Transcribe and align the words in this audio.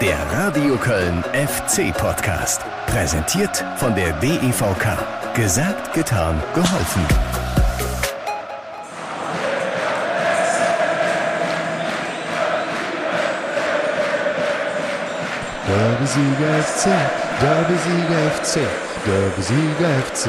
Der 0.00 0.16
Radio 0.30 0.76
Köln 0.76 1.24
FC 1.32 1.92
Podcast. 1.92 2.60
Präsentiert 2.86 3.64
von 3.78 3.96
der 3.96 4.12
DEVK. 4.20 4.96
Gesagt, 5.34 5.92
getan, 5.92 6.40
geholfen. 6.54 7.02
Derby-Sieger 15.66 16.62
FC, 16.62 16.90
Derby-Sieger 17.40 18.30
FC, 18.30 18.60
Derby-Sieger 19.04 19.90
FC. 20.04 20.28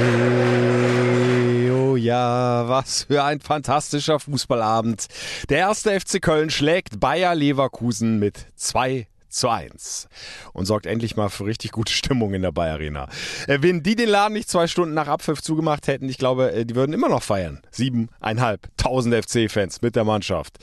Oh 1.72 1.96
ja, 1.96 2.68
was 2.68 3.04
für 3.04 3.24
ein 3.24 3.40
fantastischer 3.40 4.20
Fußballabend. 4.20 5.06
Der 5.50 5.60
erste 5.60 6.00
FC 6.00 6.20
Köln 6.20 6.50
schlägt 6.50 7.00
Bayer 7.00 7.36
Leverkusen 7.36 8.18
mit 8.18 8.48
2 8.56 9.09
zu 9.30 9.50
1 9.50 10.08
und 10.54 10.66
sorgt 10.66 10.86
endlich 10.86 11.16
mal 11.16 11.30
für 11.30 11.46
richtig 11.46 11.72
gute 11.72 11.94
Stimmung 11.94 12.34
in 12.34 12.42
der 12.42 12.52
Bayer 12.52 12.80
Arena. 12.80 13.10
Äh, 13.48 13.60
wenn 13.62 13.84
die 13.84 13.96
den 13.96 14.10
Laden 14.10 14.34
nicht 14.34 14.50
zwei 14.50 14.68
Stunden 14.68 14.94
nach 14.94 15.08
Abpfiff 15.08 15.42
zugemacht 15.42 15.88
hätten, 15.88 16.08
ich 16.08 16.18
glaube, 16.18 16.52
äh, 16.52 16.66
die 16.66 16.76
würden 16.76 16.94
immer 16.94 17.10
noch 17.10 17.24
feiern. 17.24 17.62
Siebeneinhalbtausend 17.72 19.14
FC-Fans 19.14 19.82
mit 19.82 19.96
der 19.96 20.06
Mannschaft. 20.06 20.58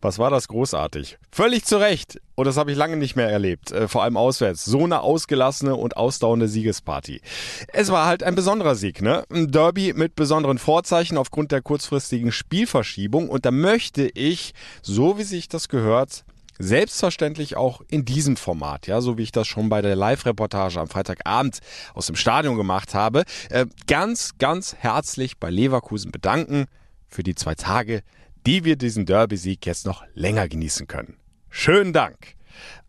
Was 0.00 0.18
war 0.18 0.30
das 0.30 0.48
großartig? 0.48 1.16
Völlig 1.30 1.64
zu 1.64 1.76
Recht. 1.76 2.20
Und 2.34 2.46
das 2.46 2.56
habe 2.56 2.72
ich 2.72 2.76
lange 2.76 2.96
nicht 2.96 3.14
mehr 3.14 3.28
erlebt. 3.28 3.70
Äh, 3.70 3.86
vor 3.86 4.02
allem 4.02 4.16
auswärts. 4.16 4.64
So 4.64 4.82
eine 4.82 5.02
ausgelassene 5.02 5.76
und 5.76 5.96
ausdauernde 5.96 6.48
Siegesparty. 6.48 7.20
Es 7.72 7.92
war 7.92 8.06
halt 8.06 8.24
ein 8.24 8.34
besonderer 8.34 8.74
Sieg, 8.74 9.00
ne? 9.00 9.24
Ein 9.30 9.52
Derby 9.52 9.92
mit 9.94 10.16
besonderen 10.16 10.58
Vorzeichen 10.58 11.18
aufgrund 11.18 11.52
der 11.52 11.62
kurzfristigen 11.62 12.32
Spielverschiebung. 12.32 13.28
Und 13.28 13.46
da 13.46 13.52
möchte 13.52 14.08
ich, 14.08 14.54
so 14.82 15.18
wie 15.18 15.22
sich 15.22 15.48
das 15.48 15.68
gehört, 15.68 16.24
Selbstverständlich 16.64 17.56
auch 17.56 17.80
in 17.88 18.04
diesem 18.04 18.36
Format, 18.36 18.86
ja, 18.86 19.00
so 19.00 19.18
wie 19.18 19.24
ich 19.24 19.32
das 19.32 19.48
schon 19.48 19.68
bei 19.68 19.82
der 19.82 19.96
Live-Reportage 19.96 20.78
am 20.78 20.86
Freitagabend 20.86 21.58
aus 21.92 22.06
dem 22.06 22.14
Stadion 22.14 22.56
gemacht 22.56 22.94
habe, 22.94 23.24
äh, 23.50 23.66
ganz, 23.88 24.38
ganz 24.38 24.76
herzlich 24.78 25.38
bei 25.38 25.50
Leverkusen 25.50 26.12
bedanken 26.12 26.66
für 27.08 27.24
die 27.24 27.34
zwei 27.34 27.56
Tage, 27.56 28.04
die 28.46 28.64
wir 28.64 28.76
diesen 28.76 29.06
Derby-Sieg 29.06 29.66
jetzt 29.66 29.86
noch 29.86 30.04
länger 30.14 30.46
genießen 30.46 30.86
können. 30.86 31.16
Schönen 31.50 31.92
Dank. 31.92 32.36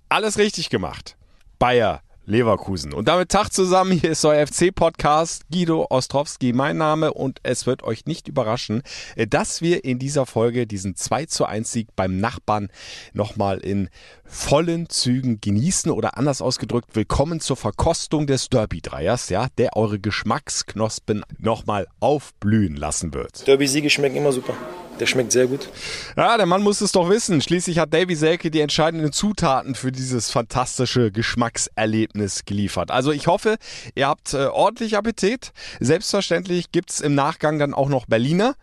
Alles 0.08 0.38
richtig 0.38 0.70
gemacht. 0.70 1.18
Bayer 1.58 2.02
Leverkusen. 2.26 2.94
Und 2.94 3.08
damit 3.08 3.30
Tag 3.30 3.50
zusammen, 3.50 3.92
hier 3.92 4.12
ist 4.12 4.24
euer 4.24 4.48
FC-Podcast, 4.48 5.44
Guido 5.52 5.88
Ostrowski, 5.90 6.54
mein 6.54 6.78
Name 6.78 7.14
und 7.14 7.40
es 7.44 7.66
wird 7.66 7.84
euch 7.84 8.06
nicht 8.06 8.28
überraschen, 8.28 8.82
äh, 9.16 9.28
dass 9.28 9.62
wir 9.62 9.84
in 9.84 10.00
dieser 10.00 10.26
Folge 10.26 10.66
diesen 10.66 10.96
2 10.96 11.26
zu 11.26 11.46
1 11.46 11.72
Sieg 11.72 11.88
beim 11.96 12.20
Nachbarn 12.20 12.70
nochmal 13.14 13.60
in 13.60 13.90
vollen 14.26 14.90
Zügen 14.90 15.42
genießen 15.42 15.92
oder 15.92 16.18
anders 16.18 16.42
ausgedrückt, 16.42 16.96
willkommen 16.96 17.40
zur 17.40 17.58
Verkostung 17.58 18.28
des 18.28 18.50
Derby-Dreiers, 18.50 19.30
ja, 19.30 19.48
der 19.58 19.76
eure 19.76 20.00
Geschmacksknospen 20.00 21.24
nochmal 21.38 21.88
aufblühen 22.00 22.76
lassen 22.76 23.14
wird. 23.14 23.48
Derby-Siege 23.48 23.90
schmecken 23.90 24.16
immer 24.16 24.32
super. 24.32 24.56
Der 25.00 25.08
schmeckt 25.08 25.32
sehr 25.32 25.48
gut. 25.48 25.70
Ja, 26.16 26.38
der 26.38 26.46
Mann 26.46 26.62
muss 26.62 26.82
es 26.82 26.92
doch 26.92 27.10
wissen. 27.10 27.42
Schließlich 27.42 27.80
hat 27.80 27.94
Davy 27.94 28.16
Selke 28.16 28.52
die 28.52 28.60
entscheidenden 28.60 29.12
Zutaten 29.12 29.76
für 29.76 29.92
dieses 29.92 30.30
fantastische 30.30 31.12
Geschmackserlebnis 31.12 32.46
geliefert. 32.46 32.92
Also 32.92 33.12
ich 33.12 33.28
hoffe, 33.28 33.58
ihr 33.96 34.08
habt 34.08 34.34
äh, 34.34 34.46
ordentlich 34.46 34.96
Appetit. 34.96 35.52
Selbstverständlich 35.80 36.72
gibt's 36.72 37.00
im 37.00 37.16
Nachgang 37.16 37.58
dann 37.58 37.74
auch 37.74 37.90
noch 37.90 38.06
Berliner. 38.06 38.56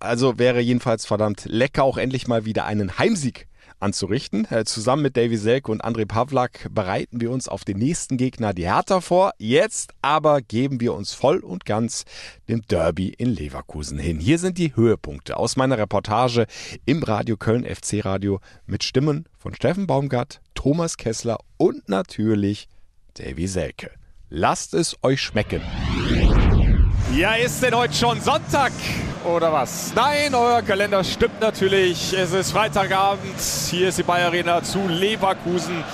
Also 0.00 0.38
wäre 0.38 0.60
jedenfalls 0.60 1.06
verdammt 1.06 1.44
lecker, 1.44 1.84
auch 1.84 1.96
endlich 1.96 2.26
mal 2.26 2.44
wieder 2.44 2.64
einen 2.64 2.98
Heimsieg 2.98 3.46
anzurichten. 3.80 4.46
Äh, 4.50 4.64
zusammen 4.64 5.02
mit 5.02 5.16
Davy 5.16 5.36
Selke 5.36 5.70
und 5.70 5.84
André 5.84 6.06
Pavlak 6.06 6.68
bereiten 6.70 7.20
wir 7.20 7.30
uns 7.30 7.48
auf 7.48 7.64
den 7.64 7.78
nächsten 7.78 8.16
Gegner, 8.16 8.52
die 8.52 8.66
Hertha, 8.66 9.00
vor. 9.00 9.32
Jetzt 9.38 9.92
aber 10.02 10.40
geben 10.40 10.80
wir 10.80 10.94
uns 10.94 11.12
voll 11.12 11.38
und 11.38 11.64
ganz 11.64 12.04
dem 12.48 12.62
Derby 12.62 13.08
in 13.08 13.28
Leverkusen 13.28 13.98
hin. 13.98 14.18
Hier 14.18 14.38
sind 14.38 14.58
die 14.58 14.74
Höhepunkte 14.74 15.36
aus 15.36 15.56
meiner 15.56 15.78
Reportage 15.78 16.46
im 16.84 17.02
Radio 17.02 17.36
Köln 17.36 17.64
FC 17.64 18.04
Radio 18.04 18.40
mit 18.66 18.84
Stimmen 18.84 19.26
von 19.38 19.54
Steffen 19.54 19.86
Baumgart, 19.86 20.40
Thomas 20.54 20.96
Kessler 20.96 21.38
und 21.56 21.88
natürlich 21.88 22.68
Davy 23.14 23.46
Selke. 23.46 23.90
Lasst 24.28 24.74
es 24.74 24.96
euch 25.02 25.20
schmecken. 25.22 25.62
Ja, 27.16 27.34
ist 27.34 27.62
denn 27.62 27.74
heute 27.74 27.94
schon 27.94 28.20
Sonntag 28.20 28.72
oder 29.26 29.52
was? 29.52 29.92
Nein, 29.94 30.34
euer 30.34 30.62
Kalender 30.62 31.02
stimmt 31.04 31.40
natürlich. 31.40 32.12
Es 32.12 32.32
ist 32.32 32.52
Freitagabend. 32.52 33.38
Hier 33.70 33.88
ist 33.88 33.98
die 33.98 34.02
Bayer 34.02 34.26
Arena 34.26 34.62
zu 34.62 34.86
Leverkusen. 34.88 35.84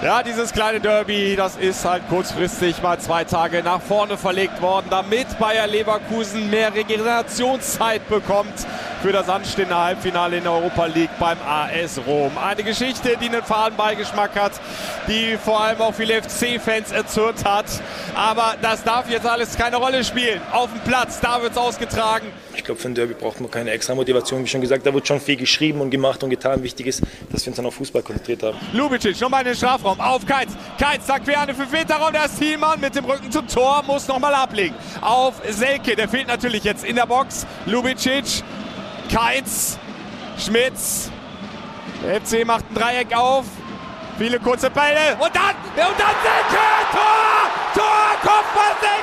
Ja, 0.00 0.22
dieses 0.22 0.52
kleine 0.52 0.78
Derby, 0.78 1.34
das 1.34 1.56
ist 1.56 1.84
halt 1.84 2.08
kurzfristig 2.08 2.80
mal 2.82 3.00
zwei 3.00 3.24
Tage 3.24 3.64
nach 3.64 3.82
vorne 3.82 4.16
verlegt 4.16 4.62
worden, 4.62 4.86
damit 4.90 5.26
Bayer 5.40 5.66
Leverkusen 5.66 6.48
mehr 6.50 6.72
Regenerationszeit 6.72 8.08
bekommt 8.08 8.54
für 9.02 9.10
das 9.10 9.28
anstehende 9.28 9.76
Halbfinale 9.76 10.38
in 10.38 10.44
der 10.44 10.52
Europa 10.52 10.86
League 10.86 11.10
beim 11.18 11.38
AS 11.44 12.00
Rom. 12.06 12.30
Eine 12.38 12.62
Geschichte, 12.62 13.16
die 13.20 13.26
einen 13.26 13.42
Fadenbeigeschmack 13.42 14.36
hat, 14.36 14.52
die 15.08 15.36
vor 15.36 15.60
allem 15.60 15.80
auch 15.80 15.94
viele 15.94 16.22
FC-Fans 16.22 16.92
erzürnt 16.92 17.44
hat. 17.44 17.66
Aber 18.14 18.54
das 18.62 18.84
darf 18.84 19.10
jetzt 19.10 19.26
alles 19.26 19.56
keine 19.56 19.76
Rolle 19.76 20.04
spielen. 20.04 20.40
Auf 20.52 20.70
dem 20.72 20.80
Platz, 20.80 21.18
da 21.20 21.42
wird 21.42 21.52
es 21.52 21.58
ausgetragen. 21.58 22.26
Ich 22.56 22.64
glaube, 22.64 22.80
für 22.80 22.88
ein 22.88 22.94
Derby 22.94 23.14
braucht 23.14 23.40
man 23.40 23.50
keine 23.50 23.70
extra 23.70 23.94
Motivation. 23.94 24.42
Wie 24.42 24.48
schon 24.48 24.60
gesagt, 24.60 24.84
da 24.84 24.92
wird 24.92 25.06
schon 25.06 25.20
viel 25.20 25.36
geschrieben 25.36 25.80
und 25.80 25.90
gemacht 25.90 26.22
und 26.24 26.30
getan. 26.30 26.62
Wichtig 26.62 26.88
ist, 26.88 27.02
dass 27.30 27.44
wir 27.46 27.50
uns 27.50 27.56
dann 27.56 27.66
auf 27.66 27.74
Fußball 27.74 28.02
konzentriert 28.02 28.42
haben. 28.42 28.58
Lubicic 28.72 29.20
nochmal 29.20 29.42
in 29.42 29.48
den 29.48 29.56
Strafraum. 29.56 29.87
Auf 29.98 30.26
Keins. 30.26 30.56
Keins 30.78 31.06
sagt 31.06 31.24
quer 31.24 31.40
an 31.40 31.46
den 31.46 31.56
5-Meter-Raum. 31.56 32.12
Der 32.12 32.26
ist 32.26 32.38
Thielmann 32.38 32.80
mit 32.80 32.94
dem 32.94 33.04
Rücken 33.04 33.30
zum 33.30 33.46
Tor. 33.48 33.82
Muss 33.86 34.08
nochmal 34.08 34.34
ablegen. 34.34 34.74
Auf 35.00 35.34
Selke. 35.48 35.96
Der 35.96 36.08
fehlt 36.08 36.28
natürlich 36.28 36.64
jetzt 36.64 36.84
in 36.84 36.96
der 36.96 37.06
Box. 37.06 37.46
Lubicic. 37.66 38.42
Keins. 39.12 39.78
Schmitz. 40.38 41.10
Der 42.04 42.20
FC 42.20 42.46
macht 42.46 42.64
ein 42.70 42.74
Dreieck 42.74 43.16
auf. 43.16 43.44
Viele 44.18 44.38
kurze 44.40 44.70
Bälle. 44.70 45.16
Und 45.18 45.34
dann, 45.34 45.54
und 45.54 45.98
dann 45.98 46.16
Selke. 46.22 46.64
Tor! 46.92 47.74
Tor! 47.74 48.08
Kopfball 48.22 48.74
Selke! 48.80 48.98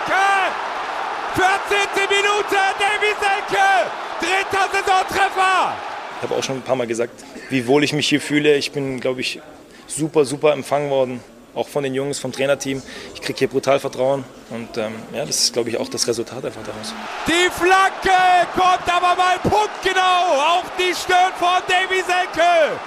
14. 1.36 1.86
Minute, 2.10 2.56
Davy 2.80 3.12
Selke, 3.20 3.92
dritter 4.22 4.70
Saisontreffer. 4.72 5.74
Ich 6.18 6.24
habe 6.24 6.36
auch 6.36 6.44
schon 6.44 6.58
ein 6.58 6.62
paar 6.62 6.78
Mal 6.78 6.88
gesagt, 6.88 7.26
wie 7.50 7.68
wohl 7.68 7.84
ich 7.84 7.92
mich 7.92 8.08
hier 8.08 8.22
fühle. 8.22 8.56
Ich 8.56 8.72
bin, 8.72 9.02
glaube 9.02 9.20
ich, 9.20 9.42
super, 9.88 10.26
super 10.26 10.54
empfangen 10.54 10.90
worden. 10.90 11.24
Auch 11.54 11.70
von 11.70 11.84
den 11.84 11.94
Jungs, 11.94 12.20
vom 12.20 12.34
Trainerteam. 12.34 12.82
Ich 13.14 13.22
kriege 13.22 13.40
hier 13.40 13.48
brutal 13.48 13.80
Vertrauen. 13.80 14.26
Und 14.50 14.78
ähm, 14.78 14.94
ja, 15.14 15.26
das 15.26 15.40
ist, 15.40 15.54
glaube 15.54 15.70
ich, 15.70 15.78
auch 15.78 15.88
das 15.88 16.06
Resultat 16.06 16.44
einfach 16.44 16.64
daraus. 16.64 16.94
Die 17.28 17.50
Flanke 17.50 18.46
kommt 18.54 18.94
aber 18.94 19.16
mal 19.16 19.40
punktgenau 19.40 20.60
auf 20.60 20.66
die 20.78 20.94
Stirn 20.94 21.32
von 21.40 21.62
Davy 21.68 22.02
Selke. 22.02 22.78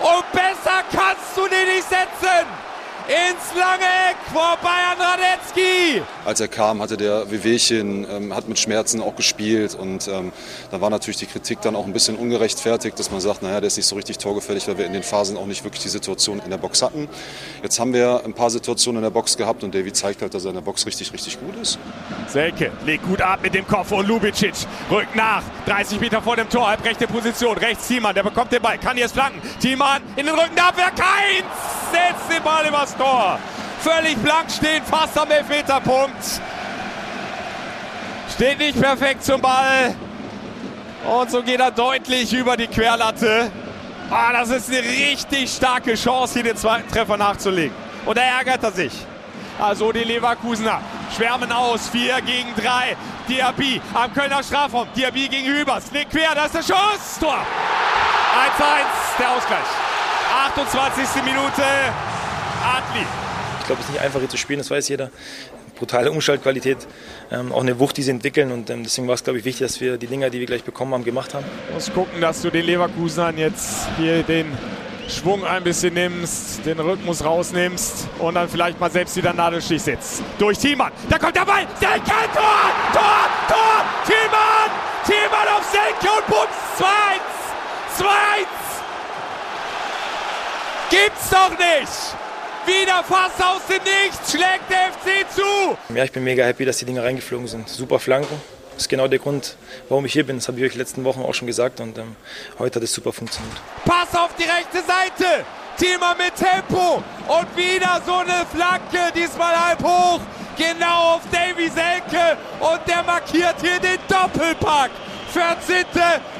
Und 0.00 0.32
besser 0.32 0.84
kannst 0.92 1.36
du 1.36 1.42
den 1.48 1.74
nicht 1.74 1.88
setzen 1.88 2.63
ins 3.08 3.54
lange 3.58 3.84
Eck 3.84 4.16
vor 4.32 4.56
Bayern 4.62 4.98
Radetzky. 4.98 6.02
Als 6.24 6.40
er 6.40 6.48
kam, 6.48 6.80
hatte 6.80 6.96
der 6.96 7.30
Wehwehchen, 7.30 8.06
ähm, 8.10 8.34
hat 8.34 8.48
mit 8.48 8.58
Schmerzen 8.58 9.00
auch 9.02 9.14
gespielt 9.14 9.74
und 9.74 10.08
ähm, 10.08 10.32
da 10.70 10.80
war 10.80 10.90
natürlich 10.90 11.18
die 11.18 11.26
Kritik 11.26 11.60
dann 11.60 11.76
auch 11.76 11.86
ein 11.86 11.92
bisschen 11.92 12.16
ungerechtfertigt, 12.16 12.98
dass 12.98 13.10
man 13.10 13.20
sagt, 13.20 13.42
naja, 13.42 13.60
der 13.60 13.66
ist 13.68 13.76
nicht 13.76 13.86
so 13.86 13.96
richtig 13.96 14.18
torgefällig, 14.18 14.66
weil 14.68 14.78
wir 14.78 14.86
in 14.86 14.92
den 14.92 15.02
Phasen 15.02 15.36
auch 15.36 15.46
nicht 15.46 15.64
wirklich 15.64 15.82
die 15.82 15.88
Situation 15.88 16.40
in 16.42 16.50
der 16.50 16.56
Box 16.56 16.82
hatten. 16.82 17.08
Jetzt 17.62 17.78
haben 17.78 17.92
wir 17.92 18.22
ein 18.24 18.32
paar 18.32 18.50
Situationen 18.50 18.98
in 19.00 19.04
der 19.04 19.10
Box 19.10 19.36
gehabt 19.36 19.62
und 19.64 19.74
Davy 19.74 19.92
zeigt 19.92 20.22
halt, 20.22 20.32
dass 20.32 20.44
er 20.44 20.50
in 20.50 20.56
der 20.56 20.62
Box 20.62 20.86
richtig, 20.86 21.12
richtig 21.12 21.38
gut 21.38 21.56
ist. 21.60 21.78
Selke 22.28 22.72
legt 22.86 23.04
gut 23.04 23.20
ab 23.20 23.40
mit 23.42 23.54
dem 23.54 23.66
Kopf 23.66 23.92
und 23.92 24.08
Lubicic 24.08 24.54
rückt 24.90 25.14
nach, 25.14 25.42
30 25.66 26.00
Meter 26.00 26.22
vor 26.22 26.36
dem 26.36 26.48
Tor, 26.48 26.68
halbrechte 26.68 27.06
Position, 27.06 27.56
rechts 27.58 27.88
Thiemann, 27.88 28.14
der 28.14 28.22
bekommt 28.22 28.52
den 28.52 28.62
Ball, 28.62 28.78
kann 28.78 28.96
jetzt 28.96 29.12
flanken, 29.12 29.40
Thiemann 29.60 30.02
in 30.16 30.26
den 30.26 30.34
Rücken 30.34 30.54
der 30.54 30.68
Abwehr, 30.68 30.90
keins, 30.90 31.44
setzt 31.94 32.30
den 32.30 32.42
Ball 32.42 32.66
übers 32.66 32.96
Tor. 32.96 33.38
Völlig 33.80 34.16
blank 34.18 34.50
stehen, 34.50 34.82
fast 34.84 35.16
am 35.18 35.30
Elfmeterpunkt. 35.30 36.40
Steht 38.34 38.58
nicht 38.58 38.80
perfekt 38.80 39.24
zum 39.24 39.40
Ball. 39.40 39.94
Und 41.04 41.30
so 41.30 41.42
geht 41.42 41.60
er 41.60 41.70
deutlich 41.70 42.32
über 42.32 42.56
die 42.56 42.66
Querlatte. 42.66 43.50
Ah, 44.10 44.32
das 44.32 44.50
ist 44.50 44.70
eine 44.70 44.80
richtig 44.80 45.50
starke 45.50 45.94
Chance, 45.94 46.34
hier 46.34 46.42
den 46.44 46.56
zweiten 46.56 46.90
Treffer 46.90 47.16
nachzulegen. 47.16 47.74
Und 48.06 48.16
da 48.16 48.22
ärgert 48.22 48.62
er 48.62 48.72
sich. 48.72 48.92
Also 49.58 49.92
die 49.92 50.04
Leverkusener 50.04 50.80
schwärmen 51.14 51.52
aus. 51.52 51.88
4 51.90 52.20
gegen 52.22 52.54
3. 52.56 52.96
Diaby 53.28 53.80
am 53.94 54.12
Kölner 54.12 54.42
Strafraum. 54.42 54.88
Diaby 54.96 55.28
gegen 55.28 55.46
Hübers. 55.46 55.90
Legt 55.92 56.10
quer, 56.10 56.34
da 56.34 56.46
ist 56.46 56.54
der 56.54 56.62
Schuss. 56.62 57.18
Tor. 57.20 57.38
1-1, 57.38 59.18
der 59.18 59.30
Ausgleich. 59.30 59.93
28. 60.34 61.22
Minute. 61.24 61.62
Adli. 62.62 63.06
Ich 63.60 63.66
glaube, 63.66 63.80
es 63.80 63.86
ist 63.86 63.92
nicht 63.92 64.02
einfach 64.02 64.18
hier 64.18 64.28
zu 64.28 64.36
spielen, 64.36 64.58
das 64.58 64.70
weiß 64.70 64.88
jeder. 64.88 65.10
Brutale 65.76 66.10
Umschaltqualität, 66.10 66.78
ähm, 67.30 67.52
auch 67.52 67.60
eine 67.60 67.78
Wucht, 67.78 67.96
die 67.96 68.02
sie 68.02 68.10
entwickeln. 68.10 68.52
Und 68.52 68.68
ähm, 68.70 68.82
deswegen 68.82 69.06
war 69.06 69.14
es, 69.14 69.24
glaube 69.24 69.38
ich, 69.38 69.44
wichtig, 69.44 69.66
dass 69.66 69.80
wir 69.80 69.96
die 69.96 70.06
Dinger, 70.06 70.30
die 70.30 70.40
wir 70.40 70.46
gleich 70.46 70.64
bekommen 70.64 70.92
haben, 70.94 71.04
gemacht 71.04 71.34
haben. 71.34 71.44
Du 71.68 71.74
musst 71.74 71.94
gucken, 71.94 72.20
dass 72.20 72.42
du 72.42 72.50
den 72.50 72.66
Leverkusenern 72.66 73.38
jetzt 73.38 73.86
hier 73.96 74.22
den 74.22 74.46
Schwung 75.08 75.44
ein 75.44 75.62
bisschen 75.62 75.94
nimmst, 75.94 76.64
den 76.64 76.78
Rhythmus 76.78 77.24
rausnimmst 77.24 78.08
und 78.18 78.34
dann 78.34 78.48
vielleicht 78.48 78.80
mal 78.80 78.90
selbst 78.90 79.16
wieder 79.16 79.32
Nadelstich 79.32 79.82
setzt. 79.82 80.22
Durch 80.38 80.58
Thiemann. 80.58 80.92
Da 81.08 81.18
kommt 81.18 81.36
der 81.36 81.44
Ball. 81.44 81.66
Selke, 81.78 82.04
Tor! 82.32 82.70
Tor! 82.92 83.28
Tor! 83.48 83.84
Thiemann! 84.06 84.70
Thiemann 85.06 85.48
auf 85.56 85.64
Selke 85.70 86.12
und 86.12 86.26
Bums. 86.26 86.48
2-1! 87.98 88.04
2-1! 88.04 88.74
Gibt's 90.90 91.30
doch 91.30 91.50
nicht! 91.50 92.16
Wieder 92.66 93.04
fast 93.04 93.42
aus 93.42 93.60
dem 93.68 93.82
Nichts 93.82 94.30
schlägt 94.30 94.70
der 94.70 94.92
FC 94.92 95.30
zu. 95.30 95.76
Ja, 95.94 96.04
ich 96.04 96.12
bin 96.12 96.24
mega 96.24 96.44
happy, 96.44 96.64
dass 96.64 96.78
die 96.78 96.86
Dinger 96.86 97.04
reingeflogen 97.04 97.46
sind. 97.46 97.68
Super 97.68 97.98
Flanken. 97.98 98.40
Das 98.74 98.84
ist 98.84 98.88
genau 98.88 99.06
der 99.06 99.18
Grund, 99.18 99.56
warum 99.88 100.06
ich 100.06 100.14
hier 100.14 100.24
bin. 100.24 100.36
Das 100.36 100.48
habe 100.48 100.58
ich 100.58 100.64
euch 100.64 100.72
in 100.72 100.78
den 100.78 100.80
letzten 100.80 101.04
Wochen 101.04 101.20
auch 101.20 101.34
schon 101.34 101.46
gesagt 101.46 101.80
und 101.80 101.98
ähm, 101.98 102.16
heute 102.58 102.76
hat 102.76 102.82
es 102.84 102.92
super 102.92 103.12
funktioniert. 103.12 103.56
Pass 103.84 104.18
auf 104.18 104.30
die 104.36 104.44
rechte 104.44 104.78
Seite. 104.78 105.44
Thema 105.76 106.14
mit 106.14 106.34
Tempo 106.36 107.02
und 107.26 107.56
wieder 107.56 108.00
so 108.06 108.14
eine 108.14 108.46
Flanke, 108.54 109.12
diesmal 109.14 109.68
halb 109.68 109.82
hoch, 109.82 110.20
genau 110.56 111.14
auf 111.14 111.22
Davy 111.32 111.68
Selke 111.68 112.38
und 112.60 112.80
der 112.86 113.02
markiert 113.02 113.56
hier 113.60 113.80
den 113.80 113.98
Doppelpack. 114.08 114.90
14. 115.34 115.84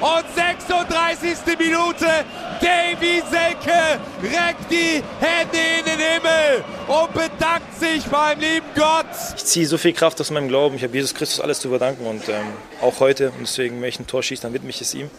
und 0.00 0.24
36. 0.36 1.58
Minute. 1.58 2.06
Davy 2.60 3.22
Selke 3.28 3.98
reckt 4.22 4.70
die 4.70 5.02
Hände 5.18 5.58
in 5.80 5.84
den 5.84 5.98
Himmel 5.98 6.64
und 6.86 7.12
bedankt 7.12 7.76
sich 7.80 8.04
beim 8.04 8.38
lieben 8.38 8.66
Gott. 8.76 9.06
Ich 9.36 9.44
ziehe 9.46 9.66
so 9.66 9.78
viel 9.78 9.94
Kraft 9.94 10.20
aus 10.20 10.30
meinem 10.30 10.46
Glauben. 10.46 10.76
Ich 10.76 10.84
habe 10.84 10.94
Jesus 10.94 11.12
Christus 11.12 11.40
alles 11.40 11.58
zu 11.58 11.70
verdanken 11.70 12.06
und 12.06 12.28
ähm, 12.28 12.46
auch 12.80 13.00
heute. 13.00 13.30
Und 13.30 13.40
deswegen, 13.40 13.82
wenn 13.82 13.88
ich 13.88 13.98
ein 13.98 14.06
Tor 14.06 14.22
schieße, 14.22 14.42
dann 14.42 14.54
widme 14.54 14.70
ich 14.70 14.80
es 14.80 14.94
ihm. 14.94 15.10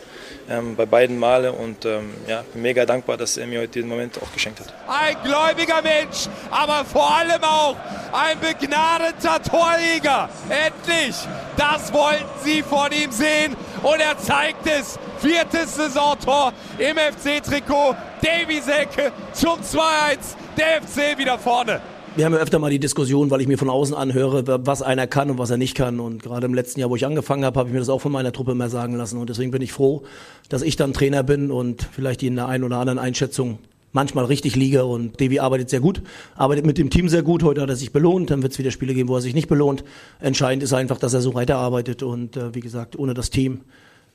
Ähm, 0.47 0.75
bei 0.75 0.86
beiden 0.86 1.18
Male 1.18 1.51
und 1.51 1.86
ähm, 1.86 2.13
ja, 2.27 2.44
bin 2.53 2.62
mega 2.62 2.86
dankbar, 2.86 3.18
dass 3.18 3.36
er 3.36 3.47
mir 3.47 3.62
heute 3.62 3.74
diesen 3.74 3.89
Moment 3.89 4.21
auch 4.21 4.31
geschenkt 4.31 4.59
hat. 4.59 4.71
Ein 4.88 5.15
gläubiger 5.24 5.81
Mensch, 5.81 6.27
aber 6.51 6.86
vor 6.86 7.15
allem 7.18 7.44
auch 7.44 7.75
ein 8.13 8.39
begnadeter 8.39 9.42
Torjäger. 9.42 10.30
Endlich, 10.50 11.15
das 11.57 11.92
wollten 11.92 12.25
sie 12.44 12.62
von 12.62 12.92
ihm 12.92 13.12
sehen 13.12 13.56
und 13.81 14.00
er 14.00 14.18
zeigt 14.19 14.68
es. 14.68 15.00
Viertes 15.19 15.75
Saisontor 15.75 16.53
im 16.77 16.98
FC-Trikot. 16.98 17.95
Davy 18.21 18.62
Selke 18.62 19.12
zum 19.33 19.62
2-1. 19.62 20.36
Der 20.57 20.81
FC 20.81 21.18
wieder 21.18 21.39
vorne. 21.39 21.81
Wir 22.17 22.23
haben 22.23 22.31
ja 22.31 22.39
öfter 22.39 22.59
mal 22.59 22.71
die 22.71 22.79
Diskussion, 22.79 23.29
weil 23.29 23.41
ich 23.41 23.47
mir 23.50 23.57
von 23.57 23.69
außen 23.69 23.94
anhöre, 23.94 24.45
was 24.65 24.81
einer 24.81 25.06
kann 25.06 25.29
und 25.29 25.38
was 25.38 25.50
er 25.50 25.57
nicht 25.57 25.75
kann. 25.75 26.00
Und 26.00 26.23
gerade 26.23 26.45
im 26.45 26.53
letzten 26.53 26.79
Jahr, 26.79 26.89
wo 26.89 26.95
ich 26.95 27.06
angefangen 27.06 27.44
habe, 27.44 27.59
habe 27.59 27.67
ich 27.67 27.73
mir 27.73 27.79
das 27.79 27.89
auch 27.89 28.00
von 28.00 28.13
meiner 28.13 28.31
Truppe 28.31 28.56
mehr 28.56 28.69
sagen 28.69 28.95
lassen. 28.95 29.17
Und 29.17 29.29
deswegen 29.29 29.51
bin 29.51 29.62
ich 29.62 29.73
froh, 29.73 30.03
dass 30.47 30.62
ich 30.62 30.77
dann 30.77 30.94
Trainer 30.94 31.23
bin 31.23 31.51
und 31.51 31.85
vielleicht 31.91 32.23
in 32.23 32.38
der 32.38 32.47
einen 32.47 32.63
oder 32.63 32.77
anderen 32.77 33.00
Einschätzung 33.00 33.59
manchmal 33.91 34.23
richtig 34.23 34.56
liege. 34.56 34.85
Und 34.85 35.19
Devi 35.19 35.39
arbeitet 35.39 35.69
sehr 35.69 35.81
gut, 35.81 36.01
arbeitet 36.35 36.65
mit 36.65 36.77
dem 36.77 36.89
Team 36.89 37.09
sehr 37.09 37.21
gut. 37.21 37.44
Heute 37.44 37.59
hat 37.59 37.67
er 37.67 37.75
sich 37.75 37.91
belohnt. 37.91 38.31
Dann 38.31 38.44
wird 38.44 38.53
es 38.53 38.59
wieder 38.59 38.71
Spiele 38.71 38.94
geben, 38.94 39.09
wo 39.09 39.15
er 39.15 39.21
sich 39.21 39.35
nicht 39.35 39.50
belohnt. 39.50 39.83
Entscheidend 40.21 40.63
ist 40.63 40.71
einfach, 40.71 40.97
dass 40.97 41.13
er 41.13 41.19
so 41.19 41.33
weiterarbeitet. 41.33 42.01
Und 42.01 42.38
äh, 42.38 42.56
wie 42.56 42.62
gesagt, 42.62 42.97
ohne 42.97 43.13
das 43.13 43.29
Team 43.29 43.59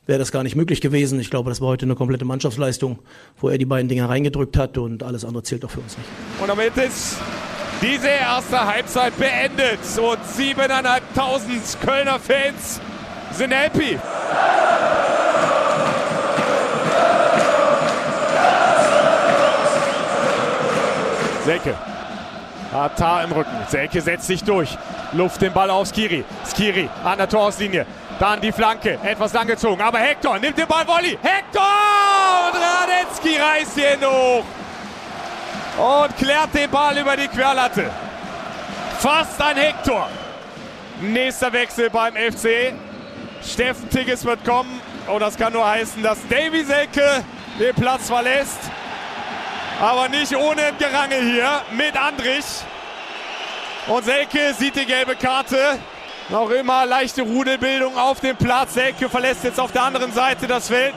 wäre 0.07 0.19
das 0.19 0.33
gar 0.33 0.43
nicht 0.43 0.57
möglich 0.57 0.81
gewesen. 0.81 1.21
Ich 1.21 1.29
glaube, 1.29 1.51
das 1.51 1.61
war 1.61 1.69
heute 1.69 1.85
eine 1.85 1.97
komplette 1.97 2.25
Mannschaftsleistung, 2.25 2.99
wo 3.39 3.51
er 3.51 3.59
die 3.59 3.67
beiden 3.67 3.91
Dinger 3.91 4.09
reingedrückt 4.09 4.57
hat 4.57 4.79
und 4.79 5.03
alles 5.03 5.27
andere 5.27 5.43
zählt 5.43 5.67
auch 5.67 5.71
für 5.71 5.81
uns 5.81 5.99
nicht. 5.99 6.09
Und 6.41 6.49
damit 6.49 6.75
ist 6.79 7.19
diese 7.83 8.09
erste 8.09 8.67
Halbzeit 8.67 9.17
beendet 9.19 9.81
und 9.99 10.19
7.500 10.37 11.79
Kölner 11.85 12.19
Fans 12.19 12.81
sind 13.33 13.53
happy. 13.53 13.99
Selke. 21.45 21.75
Hat 22.73 22.97
Tar 22.97 23.25
im 23.25 23.33
Rücken. 23.33 23.51
Selke 23.69 24.01
setzt 24.01 24.27
sich 24.27 24.45
durch. 24.45 24.77
Luft 25.13 25.43
den 25.43 25.53
Ball 25.53 25.71
auf 25.71 25.89
Skiri. 25.89 26.25
Skiri 26.45 26.89
an 27.03 27.19
der 27.19 27.29
Torauslinie. 27.29 27.87
Dann 28.21 28.41
die 28.41 28.53
Flanke. 28.53 28.99
Etwas 29.03 29.33
langgezogen. 29.33 29.81
Aber 29.81 29.99
Hector 29.99 30.39
nimmt 30.39 30.57
den 30.57 30.69
Ball 30.69 30.87
Volley. 30.87 31.19
Hector! 31.23 31.63
Und 32.47 32.61
Radetzky 32.61 33.37
reißt 33.37 33.77
ihn 33.79 34.07
hoch. 34.07 34.45
Und 35.81 36.15
klärt 36.19 36.53
den 36.53 36.71
Ball 36.71 36.99
über 36.99 37.17
die 37.17 37.27
Querlatte. 37.27 37.91
Fast 38.99 39.41
ein 39.41 39.57
Hector. 39.57 40.11
Nächster 41.01 41.51
Wechsel 41.55 41.89
beim 41.89 42.13
FC. 42.13 42.75
Steffen 43.43 43.89
Tigges 43.89 44.23
wird 44.27 44.45
kommen. 44.45 44.79
Und 45.07 45.15
oh, 45.15 45.19
das 45.19 45.39
kann 45.39 45.55
nur 45.55 45.67
heißen, 45.67 46.03
dass 46.03 46.19
Davy 46.29 46.65
Selke 46.65 47.25
den 47.59 47.75
Platz 47.75 48.09
verlässt. 48.09 48.59
Aber 49.81 50.11
nicht 50.11 50.37
ohne 50.37 50.75
Gerange 50.79 51.17
hier 51.17 51.63
mit 51.73 51.97
Andrich. 51.97 52.45
Und 53.87 54.05
Selke 54.05 54.53
sieht 54.59 54.77
die 54.77 54.85
gelbe 54.85 55.17
Karte. 55.17 55.79
Noch 56.29 56.51
immer 56.51 56.85
leichte 56.85 57.23
Rudelbildung 57.23 57.97
auf 57.97 58.21
dem 58.21 58.37
Platz. 58.37 58.75
Selke 58.75 59.09
verlässt 59.09 59.45
jetzt 59.45 59.59
auf 59.59 59.73
der 59.73 59.85
anderen 59.85 60.13
Seite 60.13 60.47
das 60.47 60.69
Feld. 60.69 60.95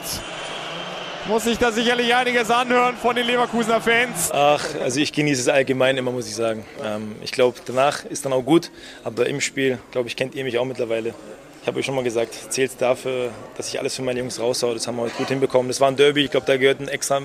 Muss 1.27 1.45
sich 1.45 1.57
da 1.57 1.71
sicherlich 1.71 2.13
einiges 2.13 2.51
anhören 2.51 2.97
von 2.97 3.15
den 3.15 3.25
Leverkusener 3.25 3.79
Fans. 3.79 4.29
Ach, 4.33 4.61
also 4.81 4.99
ich 4.99 5.13
genieße 5.13 5.39
es 5.39 5.47
allgemein 5.47 5.95
immer, 5.95 6.11
muss 6.11 6.27
ich 6.27 6.35
sagen. 6.35 6.65
Ähm, 6.83 7.15
ich 7.23 7.31
glaube, 7.31 7.57
danach 7.65 8.03
ist 8.03 8.25
dann 8.25 8.33
auch 8.33 8.41
gut. 8.41 8.71
Aber 9.05 9.25
im 9.27 9.39
Spiel, 9.39 9.79
glaube 9.91 10.09
ich, 10.09 10.17
kennt 10.17 10.35
ihr 10.35 10.43
mich 10.43 10.57
auch 10.57 10.65
mittlerweile. 10.65 11.13
Ich 11.61 11.67
habe 11.67 11.79
euch 11.79 11.85
schon 11.85 11.95
mal 11.95 12.03
gesagt, 12.03 12.35
zählt 12.49 12.71
es 12.71 12.77
dafür, 12.77 13.31
dass 13.55 13.69
ich 13.69 13.79
alles 13.79 13.95
für 13.95 14.01
meine 14.01 14.19
Jungs 14.19 14.37
raushaue. 14.37 14.73
Das 14.73 14.85
haben 14.85 14.97
wir 14.97 15.03
heute 15.03 15.15
gut 15.15 15.29
hinbekommen. 15.29 15.69
Das 15.69 15.79
war 15.79 15.87
ein 15.87 15.95
Derby. 15.95 16.25
Ich 16.25 16.31
glaube, 16.31 16.45
da 16.45 16.57
gehört 16.57 16.81
ein 16.81 16.89
extra 16.89 17.21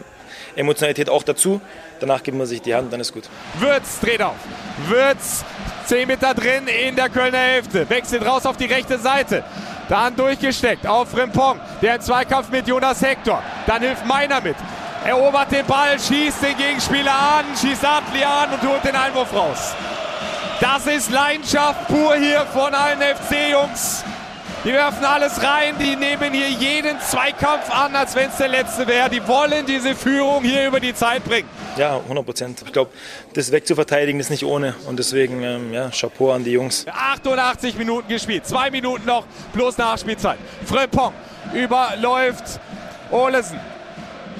Emotionalität 0.54 1.10
auch 1.10 1.24
dazu. 1.24 1.60
Danach 1.98 2.22
gibt 2.22 2.38
man 2.38 2.46
sich 2.46 2.62
die 2.62 2.76
Hand, 2.76 2.92
dann 2.92 3.00
ist 3.00 3.12
gut. 3.12 3.28
Würz 3.58 3.98
dreht 3.98 4.22
auf. 4.22 4.36
Würz 4.86 5.44
10 5.86 6.06
Meter 6.06 6.34
drin 6.34 6.68
in 6.68 6.94
der 6.94 7.08
Kölner 7.08 7.38
Hälfte. 7.38 7.90
Wechselt 7.90 8.24
raus 8.24 8.46
auf 8.46 8.56
die 8.56 8.66
rechte 8.66 8.96
Seite. 8.98 9.42
Dann 9.88 10.14
durchgesteckt 10.14 10.86
auf 10.86 11.10
Frimpong, 11.10 11.58
der 11.80 11.96
im 11.96 12.00
Zweikampf 12.00 12.50
mit 12.50 12.68
Jonas 12.68 13.00
Hector. 13.00 13.42
Dann 13.66 13.80
hilft 13.80 14.04
Meiner 14.06 14.40
mit. 14.40 14.56
Erobert 15.04 15.50
den 15.50 15.64
Ball, 15.64 15.98
schießt 15.98 16.42
den 16.42 16.56
Gegenspieler 16.56 17.12
an, 17.12 17.44
schießt 17.58 17.84
Adli 17.84 18.22
an 18.24 18.50
und 18.52 18.68
holt 18.68 18.84
den 18.84 18.96
Einwurf 18.96 19.32
raus. 19.32 19.74
Das 20.60 20.86
ist 20.86 21.10
Leidenschaft 21.10 21.86
pur 21.86 22.16
hier 22.16 22.44
von 22.52 22.74
allen 22.74 23.00
FC-Jungs. 23.00 24.04
Die 24.64 24.72
werfen 24.72 25.04
alles 25.04 25.40
rein, 25.40 25.76
die 25.78 25.94
nehmen 25.94 26.32
hier 26.32 26.50
jeden 26.50 27.00
Zweikampf 27.00 27.70
an, 27.70 27.94
als 27.94 28.16
wenn 28.16 28.28
es 28.28 28.36
der 28.36 28.48
letzte 28.48 28.86
wäre. 28.88 29.08
Die 29.08 29.26
wollen 29.26 29.64
diese 29.66 29.94
Führung 29.94 30.42
hier 30.42 30.66
über 30.66 30.80
die 30.80 30.94
Zeit 30.94 31.24
bringen. 31.24 31.48
Ja, 31.78 31.96
100 31.96 32.24
Prozent. 32.24 32.62
Ich 32.66 32.72
glaube, 32.72 32.90
das 33.34 33.52
wegzuverteidigen 33.52 34.20
ist 34.20 34.30
nicht 34.30 34.44
ohne. 34.44 34.74
Und 34.86 34.98
deswegen, 34.98 35.42
ähm, 35.42 35.72
ja, 35.72 35.90
Chapeau 35.90 36.32
an 36.32 36.42
die 36.42 36.50
Jungs. 36.50 36.84
88 36.88 37.76
Minuten 37.78 38.08
gespielt, 38.08 38.46
zwei 38.46 38.70
Minuten 38.70 39.06
noch 39.06 39.24
plus 39.52 39.78
Nachspielzeit. 39.78 40.38
Frempong 40.64 41.12
überläuft 41.54 42.60
Olesen. 43.10 43.60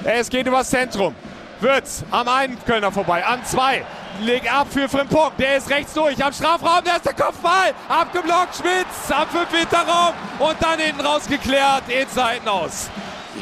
Es 0.03 0.29
geht 0.29 0.47
übers 0.47 0.69
Zentrum. 0.69 1.15
Wird's 1.61 2.03
am 2.11 2.27
einen 2.27 2.57
Kölner 2.65 2.91
vorbei, 2.91 3.25
an 3.25 3.43
zwei. 3.45 3.85
Leg 4.21 4.51
ab 4.51 4.67
für 4.69 4.89
Frimpong. 4.89 5.31
Der 5.37 5.57
ist 5.57 5.69
rechts 5.69 5.93
durch. 5.93 6.21
Am 6.23 6.33
Strafraum, 6.33 6.83
der 6.83 6.97
ist 6.97 7.05
der 7.05 7.13
Kopfball. 7.13 7.73
Abgeblockt, 7.87 8.55
Schmitz 8.55 9.09
am 9.09 9.27
5 9.27 9.51
Meter 9.51 9.79
Raum. 9.79 10.13
Und 10.39 10.57
dann 10.61 10.79
hinten 10.79 11.01
rausgeklärt 11.01 11.83
ins 11.89 12.13
Seitenaus. 12.13 12.89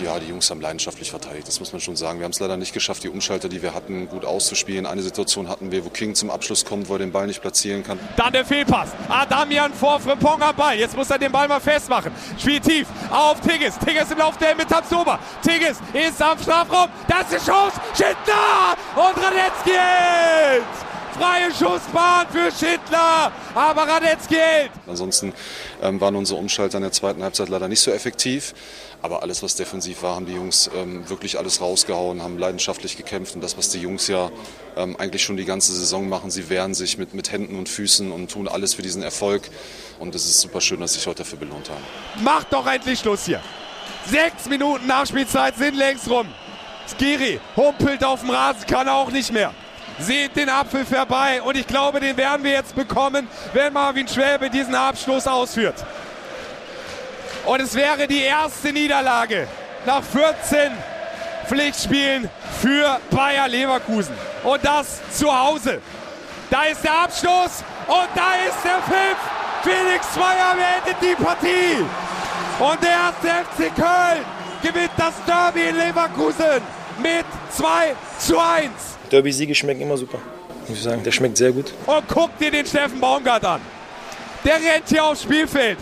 Ja, 0.04 0.20
die 0.20 0.28
Jungs 0.28 0.50
haben 0.52 0.62
leidenschaftlich 0.62 1.10
verteidigt, 1.10 1.48
das 1.48 1.60
muss 1.60 1.72
man 1.72 1.82
schon 1.82 1.96
sagen. 1.96 2.20
Wir 2.20 2.26
haben 2.26 2.32
es 2.32 2.40
leider 2.40 2.56
nicht 2.56 2.74
geschafft, 2.74 3.04
die 3.04 3.10
Umschalter, 3.10 3.50
die 3.50 3.62
wir 3.62 3.74
hatten, 3.74 4.08
gut 4.08 4.26
auszuspielen. 4.26 4.86
Eine 4.86 5.02
Situation 5.02 5.50
hatten 5.50 5.72
wir, 5.72 5.84
wo 5.86 5.90
King 5.90 6.14
zum 6.14 6.30
Abschluss 6.30 6.66
kommt, 6.66 6.88
wo 6.88 6.94
er 6.94 7.00
den 7.00 7.12
Ball 7.12 7.26
nicht 7.26 7.42
platzieren 7.42 7.84
kann. 7.84 8.00
Dann 8.16 8.32
der 8.32 8.46
Fehlpass. 8.46 8.90
Adamian 9.10 9.74
vor 9.74 10.00
Frimpong 10.00 10.42
am 10.42 10.56
Ball. 10.56 10.78
Jetzt 10.78 10.96
muss 10.96 11.10
er 11.10 11.18
den 11.18 11.32
Ball 11.32 11.48
mal 11.48 11.60
festmachen. 11.60 12.12
Spiel 12.38 12.60
tief 12.60 12.88
auf 13.10 13.40
Tigges. 13.42 13.78
Tigges 13.80 14.12
im 14.12 14.20
Lauf 14.20 14.38
der 14.38 14.56
mit 14.56 14.70
Tabsoba. 14.70 15.20
Tigges 15.42 15.78
ist 15.94 16.22
am 16.22 16.38
Strafraum. 16.38 16.90
Das 17.08 17.32
ist 17.32 17.48
Chance. 17.48 17.80
Schindler 17.96 18.78
und 18.96 19.18
Radetzky 19.18 19.72
hält. 19.72 20.87
Freie 21.18 21.52
Schussbahn 21.52 22.28
für 22.30 22.52
Schindler, 22.52 23.32
aber 23.56 23.88
Radetzky 23.88 24.36
hält. 24.36 24.72
Ansonsten 24.86 25.34
ähm, 25.82 26.00
waren 26.00 26.16
unsere 26.16 26.40
Umschalter 26.40 26.78
in 26.78 26.84
der 26.84 26.92
zweiten 26.92 27.24
Halbzeit 27.24 27.50
leider 27.50 27.68
nicht 27.68 27.82
so 27.82 27.92
effektiv. 27.92 28.54
Aber 29.02 29.24
alles, 29.24 29.42
was 29.42 29.56
defensiv 29.56 30.04
war, 30.04 30.16
haben 30.16 30.26
die 30.26 30.34
Jungs 30.34 30.70
ähm, 30.76 31.08
wirklich 31.10 31.38
alles 31.38 31.62
rausgehauen, 31.62 32.22
haben 32.22 32.38
leidenschaftlich 32.38 32.98
gekämpft. 32.98 33.36
Und 33.36 33.42
das, 33.42 33.58
was 33.58 33.70
die 33.70 33.80
Jungs 33.80 34.08
ja 34.08 34.30
ähm, 34.76 34.96
eigentlich 34.98 35.24
schon 35.24 35.38
die 35.38 35.46
ganze 35.46 35.74
Saison 35.74 36.08
machen, 36.08 36.30
sie 36.30 36.50
wehren 36.50 36.74
sich 36.74 36.98
mit, 36.98 37.14
mit 37.14 37.32
Händen 37.32 37.58
und 37.58 37.70
Füßen 37.70 38.12
und 38.12 38.32
tun 38.32 38.48
alles 38.48 38.76
für 38.76 38.82
diesen 38.84 39.02
Erfolg. 39.02 39.50
Und 40.00 40.14
es 40.14 40.26
ist 40.26 40.40
super 40.42 40.62
schön, 40.62 40.80
dass 40.80 40.94
sie 40.94 41.00
sich 41.00 41.08
heute 41.08 41.24
dafür 41.24 41.40
belohnt 41.40 41.70
haben. 41.70 42.24
Macht 42.24 42.54
doch 42.54 42.68
endlich 42.68 43.00
Schluss 43.00 43.26
hier. 43.26 43.42
Sechs 44.06 44.48
Minuten 44.48 44.86
Nachspielzeit 44.88 45.58
sind 45.58 45.76
längst 45.76 46.10
rum. 46.10 46.28
Skiri 46.88 47.40
humpelt 47.56 48.04
auf 48.04 48.22
dem 48.22 48.30
Rasen, 48.30 48.66
kann 48.68 48.88
auch 48.88 49.12
nicht 49.12 49.34
mehr. 49.34 49.54
Seht 50.00 50.36
den 50.36 50.50
Apfel 50.50 50.86
vorbei 50.86 51.42
und 51.42 51.58
ich 51.58 51.66
glaube, 51.66 52.00
den 52.00 52.16
werden 52.18 52.44
wir 52.44 52.52
jetzt 52.52 52.76
bekommen, 52.76 53.28
wenn 53.54 53.74
Marvin 53.74 54.08
Schwäbe 54.08 54.50
diesen 54.50 54.76
Abschluss 54.76 55.26
ausführt. 55.26 55.84
Und 57.46 57.62
es 57.62 57.74
wäre 57.74 58.08
die 58.08 58.22
erste 58.22 58.72
Niederlage 58.72 59.48
nach 59.86 60.04
14 60.04 60.72
Pflichtspielen 61.48 62.30
für 62.62 63.00
Bayer 63.10 63.48
Leverkusen. 63.48 64.14
Und 64.44 64.64
das 64.64 65.00
zu 65.12 65.34
Hause. 65.34 65.82
Da 66.50 66.64
ist 66.64 66.84
der 66.84 67.04
Abstoß 67.04 67.64
und 67.88 68.08
da 68.14 68.34
ist 68.48 68.64
der 68.64 68.82
Pfiff. 68.82 69.18
Felix 69.64 70.14
Zweier 70.14 70.56
beendet 70.56 71.02
die 71.02 71.24
Partie. 71.24 71.86
Und 72.60 72.84
der 72.84 72.90
erste 72.90 73.28
FC 73.28 73.76
Köln 73.76 74.26
gewinnt 74.62 74.92
das 74.98 75.14
Derby 75.26 75.70
in 75.70 75.76
Leverkusen 75.78 76.62
mit 77.02 77.26
2 77.52 77.96
zu 78.20 78.40
1. 78.40 78.97
Derby-Siege 79.12 79.56
schmecken 79.56 79.82
immer 79.82 79.98
super, 79.98 80.20
muss 80.68 80.78
ich 80.78 80.84
sagen. 80.84 81.04
Der 81.04 81.12
schmeckt 81.12 81.38
sehr 81.38 81.52
gut. 81.52 81.74
Und 81.86 82.04
guck 82.08 82.38
dir 82.38 82.52
den 82.52 82.66
Steffen 82.66 83.00
Baumgart 83.00 83.46
an. 83.46 83.62
Der 84.44 84.56
rennt 84.56 84.88
hier 84.88 85.04
aufs 85.04 85.24
Spielfeld 85.24 85.78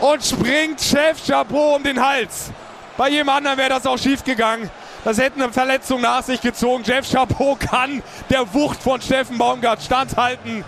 und 0.00 0.24
springt 0.24 0.80
Chef 0.80 1.24
Chapeau 1.26 1.76
um 1.76 1.82
den 1.82 2.00
Hals. 2.00 2.50
Bei 2.96 3.08
jedem 3.08 3.28
anderen 3.28 3.56
wäre 3.56 3.70
das 3.70 3.86
auch 3.86 3.98
schief 3.98 4.22
gegangen. 4.24 4.70
Das 5.04 5.18
hätte 5.18 5.42
eine 5.42 5.52
Verletzung 5.52 6.00
nach 6.00 6.22
sich 6.22 6.40
gezogen. 6.40 6.84
Jeff 6.84 7.10
Chapeau 7.10 7.56
kann 7.58 8.02
der 8.30 8.52
Wucht 8.54 8.80
von 8.82 9.00
Steffen 9.00 9.38
Baumgart 9.38 9.82
standhalten. 9.82 10.64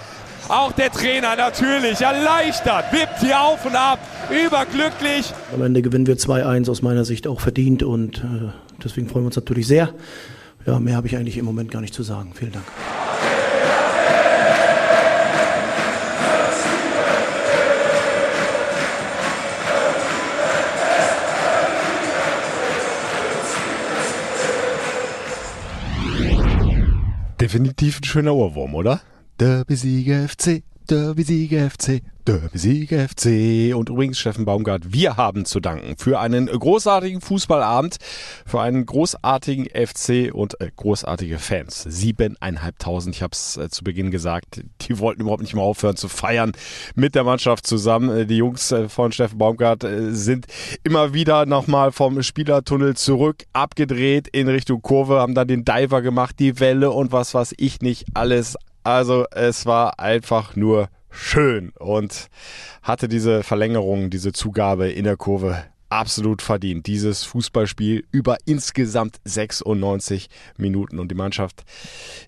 Auch 0.48 0.72
der 0.72 0.90
Trainer 0.90 1.36
natürlich 1.36 2.00
erleichtert, 2.02 2.92
wippt 2.92 3.20
hier 3.20 3.40
auf 3.40 3.64
und 3.64 3.74
ab, 3.74 3.98
überglücklich. 4.30 5.32
Am 5.54 5.62
Ende 5.62 5.80
gewinnen 5.80 6.06
wir 6.06 6.16
2-1 6.16 6.70
aus 6.70 6.82
meiner 6.82 7.06
Sicht 7.06 7.26
auch 7.26 7.40
verdient 7.40 7.82
und 7.82 8.18
äh, 8.18 8.50
deswegen 8.82 9.08
freuen 9.08 9.24
wir 9.24 9.28
uns 9.28 9.36
natürlich 9.36 9.66
sehr. 9.66 9.94
Ja, 10.66 10.80
mehr 10.80 10.96
habe 10.96 11.06
ich 11.06 11.16
eigentlich 11.16 11.36
im 11.36 11.44
Moment 11.44 11.70
gar 11.70 11.80
nicht 11.80 11.94
zu 11.94 12.02
sagen. 12.02 12.32
Vielen 12.34 12.52
Dank. 12.52 12.64
Definitiv 27.40 28.00
ein 28.00 28.04
schöner 28.04 28.34
Ohrwurm, 28.34 28.74
oder? 28.74 29.00
Derby-Sieger 29.38 30.28
FC, 30.28 30.62
Derby-Sieger 30.88 31.70
FC, 31.70 32.02
Derby-Sieger 32.26 33.08
FC. 33.08 33.74
Und 33.74 33.88
übrigens, 33.88 34.18
Steffen 34.18 34.44
Baumgart, 34.44 34.92
wir 34.92 35.16
haben 35.16 35.46
zu 35.46 35.60
danken 35.60 35.96
für 35.96 36.20
einen 36.20 36.46
großartigen 36.46 37.20
Fußballabend, 37.22 37.96
für 38.44 38.60
einen 38.60 38.84
großartigen 38.84 39.66
FC 39.66 40.34
und 40.34 40.60
äh, 40.60 40.70
großartige 40.74 41.38
Fans. 41.38 41.84
Siebeneinhalbtausend, 41.88 43.14
ich 43.14 43.22
habe 43.22 43.32
es 43.32 43.56
äh, 43.56 43.70
zu 43.70 43.82
Beginn 43.82 44.10
gesagt, 44.10 44.62
die 44.82 44.98
wollten 44.98 45.22
überhaupt 45.22 45.42
nicht 45.42 45.54
mehr 45.54 45.64
aufhören 45.64 45.96
zu 45.96 46.08
feiern 46.08 46.52
mit 46.94 47.14
der 47.14 47.24
Mannschaft 47.24 47.66
zusammen. 47.66 48.14
Äh, 48.14 48.26
die 48.26 48.36
Jungs 48.36 48.74
von 48.88 49.12
Steffen 49.12 49.38
Baumgart 49.38 49.86
sind 50.10 50.46
immer 50.82 51.14
wieder 51.14 51.46
nochmal 51.46 51.92
vom 51.92 52.22
Spielertunnel 52.22 52.94
zurück, 52.94 53.44
abgedreht 53.52 54.28
in 54.28 54.48
Richtung 54.48 54.82
Kurve, 54.82 55.18
haben 55.20 55.34
dann 55.34 55.48
den 55.48 55.64
Diver 55.64 56.02
gemacht, 56.02 56.36
die 56.38 56.60
Welle 56.60 56.90
und 56.90 57.12
was 57.12 57.34
weiß 57.34 57.54
ich 57.56 57.80
nicht 57.80 58.06
alles 58.14 58.56
also 58.84 59.26
es 59.30 59.66
war 59.66 59.98
einfach 59.98 60.56
nur 60.56 60.88
schön 61.10 61.70
und 61.78 62.28
hatte 62.82 63.08
diese 63.08 63.42
Verlängerung, 63.42 64.10
diese 64.10 64.32
Zugabe 64.32 64.90
in 64.90 65.04
der 65.04 65.16
Kurve 65.16 65.64
absolut 65.94 66.42
verdient. 66.42 66.86
Dieses 66.86 67.22
Fußballspiel 67.24 68.04
über 68.10 68.38
insgesamt 68.46 69.16
96 69.24 70.28
Minuten 70.56 70.98
und 70.98 71.08
die 71.08 71.14
Mannschaft 71.14 71.62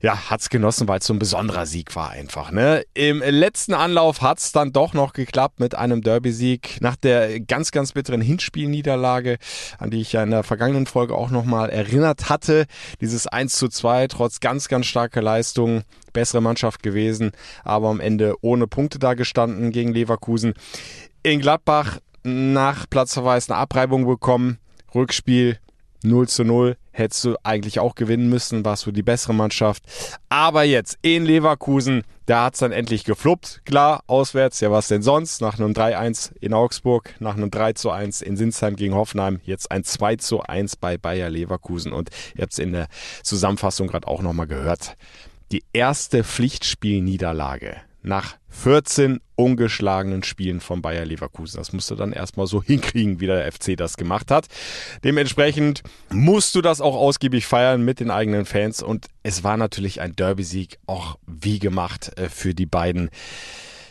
ja, 0.01 0.31
hat 0.31 0.41
es 0.41 0.51
genossen, 0.51 0.87
weil 0.87 1.01
es 1.01 1.07
so 1.07 1.13
ein 1.13 1.19
besonderer 1.19 1.67
Sieg 1.67 1.97
war 1.97 2.11
einfach. 2.11 2.53
Ne? 2.53 2.85
Im 2.95 3.21
letzten 3.21 3.75
Anlauf 3.75 4.23
hat 4.23 4.39
es 4.39 4.53
dann 4.53 4.73
doch 4.73 4.95
noch 4.95 5.13
geklappt 5.13 5.59
mit 5.59 5.75
einem 5.75 6.01
Derby-Sieg 6.01 6.81
nach 6.81 6.95
der 6.95 7.41
ganz, 7.41 7.73
ganz 7.73 7.93
bitteren 7.93 8.21
Hinspielniederlage, 8.21 9.39
an 9.79 9.91
die 9.91 10.01
ich 10.01 10.13
ja 10.13 10.23
in 10.23 10.31
der 10.31 10.45
vergangenen 10.45 10.87
Folge 10.87 11.17
auch 11.17 11.31
nochmal 11.31 11.69
erinnert 11.71 12.29
hatte. 12.29 12.67
Dieses 13.01 13.27
1 13.27 13.57
zu 13.57 13.69
2 13.69 14.07
trotz 14.07 14.39
ganz, 14.39 14.69
ganz 14.69 14.87
starker 14.87 15.23
Leistung 15.23 15.83
bessere 16.13 16.41
Mannschaft 16.41 16.83
gewesen, 16.83 17.33
aber 17.65 17.89
am 17.89 18.01
Ende 18.01 18.37
ohne 18.43 18.69
Punkte 18.69 18.99
da 18.99 19.15
gestanden 19.15 19.73
gegen 19.73 19.93
Leverkusen. 19.93 20.55
In 21.27 21.41
Gladbach 21.41 21.99
nach 22.27 22.89
Platzverweis 22.89 23.49
eine 23.49 23.59
Abreibung 23.59 24.07
bekommen. 24.07 24.59
Rückspiel 24.95 25.59
0 26.03 26.29
zu 26.29 26.45
0. 26.45 26.77
Hättest 26.93 27.25
du 27.25 27.37
eigentlich 27.43 27.79
auch 27.79 27.95
gewinnen 27.95 28.29
müssen, 28.31 28.65
warst 28.65 28.87
du 28.87 28.93
die 28.93 29.03
bessere 29.03 29.35
Mannschaft. 29.35 29.83
Aber 30.29 30.65
jetzt 30.65 30.99
in 31.03 31.27
Leverkusen, 31.27 32.05
da 32.25 32.45
hat 32.45 32.55
es 32.55 32.61
dann 32.61 32.73
endlich 32.73 33.05
gefluppt. 33.05 33.61
Klar, 33.67 34.03
auswärts, 34.07 34.61
ja 34.61 34.71
was 34.71 34.89
denn 34.89 35.03
sonst? 35.03 35.43
Nach 35.43 35.59
einem 35.59 35.73
3-1 35.73 36.33
in 36.41 36.55
Augsburg, 36.55 37.15
nach 37.21 37.37
einem 37.37 37.51
3 37.51 37.75
zu 37.75 37.91
1 37.91 38.23
in 38.23 38.37
Sinsheim 38.37 38.77
gegen 38.77 38.95
Hoffenheim, 38.95 39.41
jetzt 39.45 39.71
ein 39.71 39.85
2 39.85 40.17
zu 40.17 40.43
1 40.43 40.77
bei 40.77 40.97
Bayer 40.97 41.29
Leverkusen. 41.29 41.93
Und 41.93 42.11
ihr 42.35 42.43
habt 42.43 42.53
es 42.53 42.59
in 42.59 42.73
der 42.73 42.89
Zusammenfassung 43.23 43.89
gerade 43.89 44.09
auch 44.09 44.23
nochmal 44.23 44.47
gehört. 44.47 44.97
Die 45.53 45.65
erste 45.73 46.25
Pflichtspielniederlage 46.25 47.77
nach 48.07 48.37
14 48.49 49.21
ungeschlagenen 49.35 50.23
Spielen 50.23 50.61
von 50.61 50.81
Bayer 50.81 51.05
Leverkusen. 51.05 51.59
Das 51.59 51.73
musst 51.73 51.91
du 51.91 51.97
dann 51.97 52.13
erstmal 52.13 52.47
so 52.47 52.63
hinkriegen, 52.63 53.21
wie 53.21 53.27
der 53.27 53.51
FC 53.51 53.77
das 53.77 53.97
gemacht 53.97 54.31
hat. 54.31 54.47
Dementsprechend 55.05 55.83
musst 56.11 56.55
du 56.55 56.63
das 56.63 56.81
auch 56.81 56.95
ausgiebig 56.95 57.47
feiern 57.47 57.85
mit 57.85 58.01
den 58.01 58.11
eigenen 58.11 58.47
Fans 58.47 58.83
und 58.83 59.09
es 59.23 59.45
war 59.45 59.57
natürlich 59.57 60.01
ein 60.01 60.15
Derby-Sieg 60.15 60.79
auch 60.87 61.19
wie 61.27 61.59
gemacht 61.59 62.17
äh, 62.17 62.29
für 62.29 62.55
die 62.55 62.67
beiden 62.67 63.11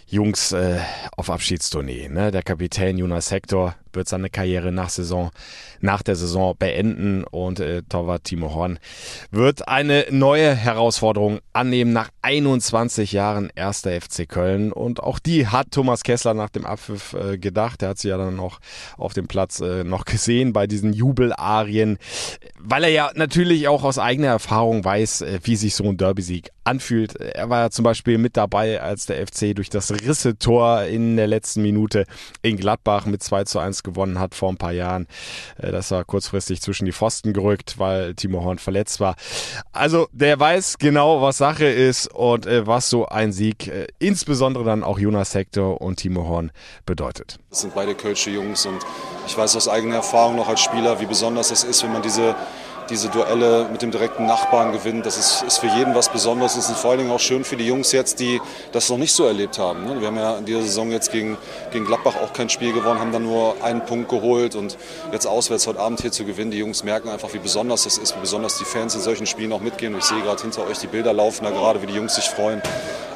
Jungs 0.07 0.51
äh, 0.51 0.79
auf 1.17 1.29
Abschiedstournee. 1.29 2.09
Ne? 2.09 2.31
Der 2.31 2.43
Kapitän 2.43 2.97
Jonas 2.97 3.31
Hector 3.31 3.75
wird 3.95 4.07
seine 4.07 4.29
Karriere 4.29 4.71
nach 4.71 4.89
Saison, 4.89 5.31
nach 5.81 6.01
der 6.01 6.15
Saison 6.15 6.55
beenden 6.57 7.23
und 7.23 7.59
äh, 7.59 7.83
Torwart 7.83 8.23
Timo 8.25 8.53
Horn 8.53 8.79
wird 9.31 9.67
eine 9.67 10.05
neue 10.09 10.53
Herausforderung 10.53 11.39
annehmen 11.53 11.93
nach 11.93 12.09
21 12.21 13.11
Jahren 13.11 13.49
erster 13.55 13.99
FC 13.99 14.27
Köln 14.27 14.71
und 14.71 15.01
auch 15.01 15.19
die 15.19 15.47
hat 15.47 15.71
Thomas 15.71 16.03
Kessler 16.03 16.33
nach 16.33 16.49
dem 16.49 16.65
Abpfiff 16.65 17.13
äh, 17.13 17.37
gedacht. 17.37 17.81
Er 17.81 17.89
hat 17.89 17.99
sie 17.99 18.09
ja 18.09 18.17
dann 18.17 18.35
noch 18.35 18.59
auf 18.97 19.13
dem 19.13 19.27
Platz 19.27 19.59
äh, 19.59 19.83
noch 19.83 20.05
gesehen 20.05 20.53
bei 20.53 20.67
diesen 20.67 20.93
Jubelarien, 20.93 21.97
weil 22.59 22.83
er 22.83 22.89
ja 22.89 23.11
natürlich 23.15 23.67
auch 23.67 23.83
aus 23.83 23.99
eigener 23.99 24.27
Erfahrung 24.27 24.83
weiß, 24.83 25.21
äh, 25.21 25.39
wie 25.43 25.55
sich 25.55 25.75
so 25.75 25.83
ein 25.83 25.97
Derby-Sieg 25.97 26.51
anfühlt. 26.63 27.15
Er 27.15 27.49
war 27.49 27.61
ja 27.61 27.69
zum 27.69 27.83
Beispiel 27.83 28.17
mit 28.17 28.37
dabei, 28.37 28.81
als 28.81 29.05
der 29.05 29.25
FC 29.25 29.55
durch 29.55 29.69
das 29.69 29.91
Risse-Tor 29.91 30.83
in 30.83 31.15
der 31.15 31.27
letzten 31.27 31.61
Minute 31.61 32.05
in 32.41 32.57
Gladbach 32.57 33.05
mit 33.05 33.23
2 33.23 33.43
zu 33.45 33.59
1 33.59 33.83
gewonnen 33.85 34.19
hat 34.19 34.35
vor 34.35 34.49
ein 34.49 34.57
paar 34.57 34.73
Jahren. 34.73 35.07
Äh, 35.57 35.71
das 35.71 35.91
war 35.91 36.03
kurzfristig 36.03 36.61
zwischen 36.61 36.83
die 36.83 36.91
Pfosten 36.91 37.31
gerückt, 37.31 37.75
weil 37.79 38.13
Timo 38.15 38.43
Horn 38.43 38.59
verletzt 38.59 38.99
war. 38.99 39.15
Also 39.71 40.09
der 40.11 40.37
weiß 40.37 40.77
genau, 40.77 41.21
was 41.21 41.37
Sache 41.37 41.65
ist 41.65 42.13
und 42.13 42.45
äh, 42.45 42.67
was 42.67 42.89
so 42.89 43.05
ein 43.05 43.31
Sieg, 43.31 43.67
äh, 43.67 43.87
insbesondere 43.99 44.65
dann 44.65 44.83
auch 44.83 44.99
Jonas 44.99 45.33
Hector 45.33 45.79
und 45.79 45.97
Timo 45.97 46.27
Horn 46.27 46.51
bedeutet. 46.85 47.39
Das 47.49 47.61
sind 47.61 47.73
beide 47.73 47.95
Kölsche 47.95 48.31
Jungs 48.31 48.65
und 48.65 48.79
ich 49.27 49.37
weiß 49.37 49.55
aus 49.55 49.69
eigener 49.69 49.95
Erfahrung 49.95 50.35
noch 50.35 50.49
als 50.49 50.59
Spieler, 50.59 50.99
wie 50.99 51.05
besonders 51.05 51.51
es 51.51 51.63
ist, 51.63 51.83
wenn 51.83 51.93
man 51.93 52.01
diese 52.01 52.35
diese 52.89 53.09
Duelle 53.09 53.67
mit 53.71 53.81
dem 53.81 53.91
direkten 53.91 54.25
Nachbarn 54.25 54.71
gewinnt. 54.71 55.05
Das 55.05 55.17
ist, 55.17 55.43
ist 55.43 55.57
für 55.59 55.67
jeden 55.67 55.95
was 55.95 56.09
Besonderes. 56.09 56.55
Das 56.55 56.69
ist 56.69 56.77
vor 56.77 56.91
allen 56.91 56.99
Dingen 56.99 57.11
auch 57.11 57.19
schön 57.19 57.43
für 57.43 57.57
die 57.57 57.65
Jungs 57.65 57.91
jetzt, 57.91 58.19
die 58.19 58.41
das 58.71 58.89
noch 58.89 58.97
nicht 58.97 59.13
so 59.13 59.25
erlebt 59.25 59.59
haben. 59.59 59.85
Ne? 59.85 59.99
Wir 59.99 60.07
haben 60.07 60.17
ja 60.17 60.37
in 60.37 60.45
dieser 60.45 60.61
Saison 60.61 60.91
jetzt 60.91 61.11
gegen, 61.11 61.37
gegen 61.71 61.85
Gladbach 61.85 62.15
auch 62.23 62.33
kein 62.33 62.49
Spiel 62.49 62.73
gewonnen, 62.73 62.99
haben 62.99 63.11
dann 63.11 63.23
nur 63.23 63.55
einen 63.63 63.85
Punkt 63.85 64.09
geholt 64.09 64.55
und 64.55 64.77
jetzt 65.11 65.25
auswärts 65.25 65.67
heute 65.67 65.79
Abend 65.79 66.01
hier 66.01 66.11
zu 66.11 66.25
gewinnen. 66.25 66.51
Die 66.51 66.59
Jungs 66.59 66.83
merken 66.83 67.09
einfach, 67.09 67.33
wie 67.33 67.39
besonders 67.39 67.83
das 67.83 67.97
ist, 67.97 68.15
wie 68.15 68.21
besonders 68.21 68.57
die 68.57 68.65
Fans 68.65 68.95
in 68.95 69.01
solchen 69.01 69.25
Spielen 69.25 69.51
auch 69.53 69.61
mitgehen. 69.61 69.93
Und 69.93 69.99
ich 69.99 70.05
sehe 70.05 70.21
gerade 70.21 70.41
hinter 70.41 70.67
euch 70.67 70.79
die 70.79 70.87
Bilder 70.87 71.13
laufen 71.13 71.43
da 71.43 71.51
gerade, 71.51 71.81
wie 71.81 71.87
die 71.87 71.95
Jungs 71.95 72.15
sich 72.15 72.25
freuen. 72.25 72.61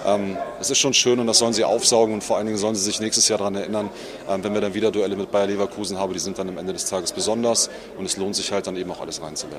Ähm, 0.05 0.38
das 0.57 0.69
ist 0.69 0.77
schon 0.77 0.93
schön 0.93 1.19
und 1.19 1.27
das 1.27 1.39
sollen 1.39 1.53
sie 1.53 1.63
aufsaugen 1.63 2.13
und 2.13 2.23
vor 2.23 2.38
allen 2.38 2.45
Dingen 2.45 2.57
sollen 2.57 2.75
sie 2.75 2.83
sich 2.83 2.99
nächstes 2.99 3.27
Jahr 3.27 3.38
daran 3.38 3.55
erinnern, 3.55 3.89
ähm, 4.29 4.43
wenn 4.43 4.53
wir 4.53 4.61
dann 4.61 4.73
wieder 4.73 4.91
Duelle 4.91 5.15
mit 5.15 5.31
Bayer 5.31 5.47
Leverkusen 5.47 5.97
haben, 5.99 6.13
die 6.13 6.19
sind 6.19 6.38
dann 6.39 6.47
am 6.49 6.57
Ende 6.57 6.73
des 6.73 6.85
Tages 6.85 7.11
besonders 7.11 7.69
und 7.97 8.05
es 8.05 8.17
lohnt 8.17 8.35
sich 8.35 8.51
halt 8.51 8.67
dann 8.67 8.75
eben 8.77 8.91
auch 8.91 9.01
alles 9.01 9.21
reinzuwerfen. 9.21 9.58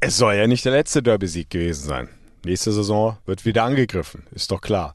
Es 0.00 0.16
soll 0.16 0.34
ja 0.34 0.46
nicht 0.46 0.64
der 0.64 0.72
letzte 0.72 1.02
Derby-Sieg 1.02 1.50
gewesen 1.50 1.86
sein. 1.86 2.08
Nächste 2.44 2.72
Saison 2.72 3.18
wird 3.26 3.44
wieder 3.44 3.64
angegriffen, 3.64 4.22
ist 4.30 4.50
doch 4.50 4.60
klar. 4.60 4.94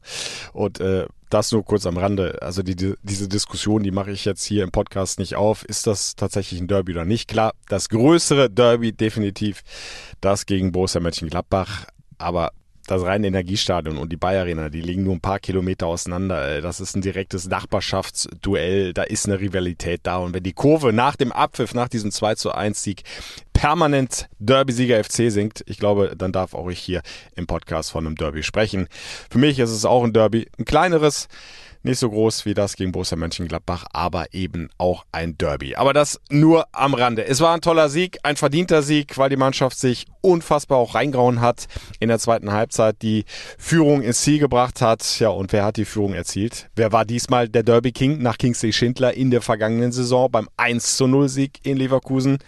Und 0.52 0.80
äh, 0.80 1.06
das 1.28 1.52
nur 1.52 1.64
kurz 1.64 1.84
am 1.84 1.98
Rande. 1.98 2.38
Also 2.40 2.62
die, 2.62 2.76
die, 2.76 2.94
diese 3.02 3.28
Diskussion, 3.28 3.82
die 3.82 3.90
mache 3.90 4.12
ich 4.12 4.24
jetzt 4.24 4.44
hier 4.44 4.62
im 4.62 4.70
Podcast 4.70 5.18
nicht 5.18 5.34
auf. 5.34 5.64
Ist 5.64 5.86
das 5.86 6.14
tatsächlich 6.16 6.60
ein 6.60 6.68
Derby 6.68 6.92
oder 6.92 7.04
nicht? 7.04 7.28
Klar, 7.28 7.54
das 7.68 7.88
größere 7.88 8.48
Derby 8.50 8.92
definitiv 8.92 9.62
das 10.20 10.46
gegen 10.46 10.72
Borussia 10.72 11.00
Mönchengladbach. 11.00 11.86
Aber 12.18 12.52
das 12.86 13.02
reine 13.02 13.26
Energiestadion 13.26 13.96
und 13.96 14.12
die 14.12 14.16
Bayer 14.16 14.42
Arena, 14.42 14.68
die 14.68 14.80
liegen 14.80 15.04
nur 15.04 15.14
ein 15.14 15.20
paar 15.20 15.38
Kilometer 15.38 15.86
auseinander. 15.86 16.60
Das 16.60 16.80
ist 16.80 16.96
ein 16.96 17.02
direktes 17.02 17.48
Nachbarschaftsduell, 17.48 18.92
da 18.92 19.04
ist 19.04 19.26
eine 19.26 19.40
Rivalität 19.40 20.00
da. 20.02 20.18
Und 20.18 20.34
wenn 20.34 20.42
die 20.42 20.52
Kurve 20.52 20.92
nach 20.92 21.16
dem 21.16 21.32
Abpfiff, 21.32 21.74
nach 21.74 21.88
diesem 21.88 22.10
2 22.10 22.34
zu 22.34 22.52
1 22.52 22.82
Sieg 22.82 23.02
permanent 23.52 24.28
Derby-Sieger 24.38 25.02
FC 25.02 25.30
singt, 25.30 25.64
ich 25.66 25.78
glaube, 25.78 26.14
dann 26.16 26.32
darf 26.32 26.54
auch 26.54 26.68
ich 26.68 26.78
hier 26.78 27.02
im 27.34 27.46
Podcast 27.46 27.90
von 27.90 28.06
einem 28.06 28.16
Derby 28.16 28.42
sprechen. 28.42 28.88
Für 29.30 29.38
mich 29.38 29.58
ist 29.58 29.70
es 29.70 29.84
auch 29.84 30.04
ein 30.04 30.12
Derby, 30.12 30.48
ein 30.58 30.66
kleineres, 30.66 31.28
nicht 31.84 31.98
so 31.98 32.10
groß 32.10 32.46
wie 32.46 32.54
das 32.54 32.76
gegen 32.76 32.92
Borussia 32.92 33.16
Mönchengladbach, 33.16 33.84
aber 33.92 34.32
eben 34.32 34.70
auch 34.78 35.04
ein 35.12 35.36
Derby. 35.36 35.76
Aber 35.76 35.92
das 35.92 36.20
nur 36.30 36.66
am 36.72 36.94
Rande. 36.94 37.26
Es 37.26 37.40
war 37.40 37.54
ein 37.54 37.60
toller 37.60 37.88
Sieg, 37.88 38.18
ein 38.22 38.36
verdienter 38.36 38.82
Sieg, 38.82 39.18
weil 39.18 39.30
die 39.30 39.36
Mannschaft 39.36 39.78
sich 39.78 40.06
unfassbar 40.22 40.78
auch 40.78 40.94
reingrauen 40.94 41.40
hat 41.40 41.66
in 42.00 42.08
der 42.08 42.18
zweiten 42.18 42.52
Halbzeit, 42.52 43.02
die 43.02 43.24
Führung 43.58 44.02
ins 44.02 44.22
Ziel 44.22 44.38
gebracht 44.38 44.80
hat. 44.80 45.20
Ja, 45.20 45.28
und 45.28 45.52
wer 45.52 45.64
hat 45.64 45.76
die 45.76 45.84
Führung 45.84 46.14
erzielt? 46.14 46.70
Wer 46.74 46.92
war 46.92 47.04
diesmal 47.04 47.48
der 47.48 47.62
Derby 47.62 47.92
King 47.92 48.22
nach 48.22 48.38
Kingsley 48.38 48.72
Schindler 48.72 49.14
in 49.14 49.30
der 49.30 49.42
vergangenen 49.42 49.92
Saison 49.92 50.30
beim 50.30 50.48
1 50.56 50.96
zu 50.96 51.06
0 51.06 51.28
Sieg 51.28 51.60
in 51.62 51.76
Leverkusen? 51.76 52.38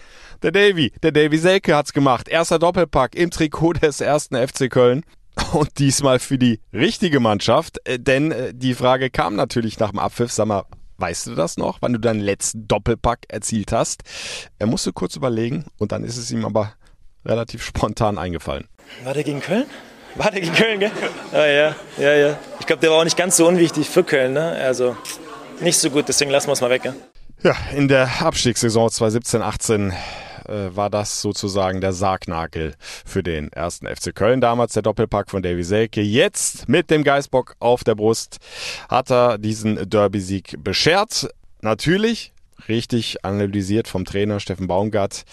Der 0.43 0.53
Davy, 0.53 0.93
der 1.03 1.13
Davy 1.13 1.39
Selke 1.39 1.75
hat's 1.75 1.93
gemacht. 1.93 2.29
Erster 2.29 2.59
Doppelpack 2.59 3.15
im 3.15 3.31
Trikot 3.31 3.75
des 3.75 4.01
ersten 4.01 4.37
FC 4.37 4.71
Köln. 4.71 5.03
Und 5.53 5.79
diesmal 5.79 6.19
für 6.19 6.39
die 6.39 6.61
richtige 6.73 7.21
Mannschaft, 7.21 7.79
äh, 7.85 7.99
denn 7.99 8.33
äh, 8.33 8.55
die 8.55 8.75
Frage 8.75 9.11
kam 9.11 9.37
natürlich 9.37 9.79
nach 9.79 9.91
dem 9.91 9.99
Abpfiff, 9.99 10.33
sag 10.33 10.47
mal, 10.47 10.65
weißt 10.99 11.27
du 11.27 11.35
das 11.35 11.57
noch, 11.57 11.79
wann 11.81 11.93
du 11.93 11.99
deinen 11.99 12.21
letzten 12.21 12.67
Doppelpack 12.67 13.21
erzielt 13.29 13.73
hast? 13.73 14.03
Er 14.59 14.67
musste 14.67 14.93
kurz 14.93 15.17
überlegen 15.17 15.67
und 15.79 15.93
dann 15.93 16.05
ist 16.05 16.17
es 16.17 16.31
ihm 16.31 16.45
aber 16.45 16.73
relativ 17.25 17.65
spontan 17.65 18.19
eingefallen. 18.19 18.67
War 19.05 19.15
der 19.15 19.25
gegen 19.25 19.41
Köln? 19.41 19.67
War 20.15 20.31
der 20.31 20.41
gegen 20.41 20.55
Köln, 20.55 20.81
gell? 20.81 20.91
Ah, 21.33 21.45
ja, 21.45 21.75
ja, 21.99 22.15
ja. 22.15 22.39
Ich 22.61 22.67
glaube, 22.67 22.81
der 22.81 22.91
war 22.91 23.01
auch 23.01 23.05
nicht 23.05 23.19
ganz 23.19 23.37
so 23.37 23.47
unwichtig 23.47 23.91
für 23.91 24.05
Köln, 24.05 24.33
ne? 24.33 24.53
Also 24.53 24.97
nicht 25.61 25.79
so 25.79 25.91
gut, 25.91 26.09
deswegen 26.09 26.31
lassen 26.31 26.49
wir 26.49 26.55
es 26.55 26.61
mal 26.63 26.71
weg, 26.71 26.85
ja? 26.85 26.95
Ja, 27.43 27.55
in 27.75 27.89
der 27.89 28.23
Abstiegssaison 28.23 28.89
2017-18 28.89 29.93
äh, 30.49 30.75
war 30.75 30.91
das 30.91 31.21
sozusagen 31.21 31.81
der 31.81 31.93
Sargnagel 31.93 32.75
für 33.05 33.23
den 33.23 33.53
ersten 33.53 33.87
FC 33.87 34.15
Köln. 34.15 34.41
Damals 34.41 34.73
der 34.73 34.83
Doppelpack 34.83 35.31
von 35.31 35.43
Davy 35.43 35.63
Selke. 35.63 36.01
Jetzt 36.01 36.69
mit 36.69 36.91
dem 36.91 37.05
Geißbock 37.05 37.57
auf 37.59 37.85
der 37.85 37.95
Brust 37.95 38.39
hat 38.89 39.11
er 39.11 39.39
diesen 39.39 39.89
Derby-Sieg 39.89 40.63
beschert. 40.63 41.29
Natürlich 41.61 42.33
richtig 42.69 43.25
analysiert 43.25 43.89
vom 43.89 44.05
Trainer 44.05 44.41
Steffen 44.41 44.67
Baumgart, 44.67 45.25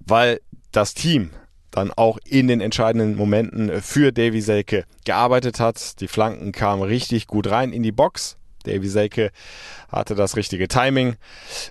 weil 0.00 0.40
das 0.72 0.94
Team 0.94 1.30
dann 1.70 1.92
auch 1.92 2.18
in 2.24 2.48
den 2.48 2.60
entscheidenden 2.60 3.16
Momenten 3.16 3.82
für 3.82 4.12
Davy 4.12 4.40
Selke 4.40 4.84
gearbeitet 5.04 5.60
hat. 5.60 6.00
Die 6.00 6.08
Flanken 6.08 6.52
kamen 6.52 6.82
richtig 6.82 7.26
gut 7.26 7.50
rein 7.50 7.72
in 7.72 7.82
die 7.82 7.92
Box. 7.92 8.36
Davy 8.66 8.88
Selke 8.88 9.30
hatte 9.88 10.14
das 10.14 10.36
richtige 10.36 10.68
Timing. 10.68 11.16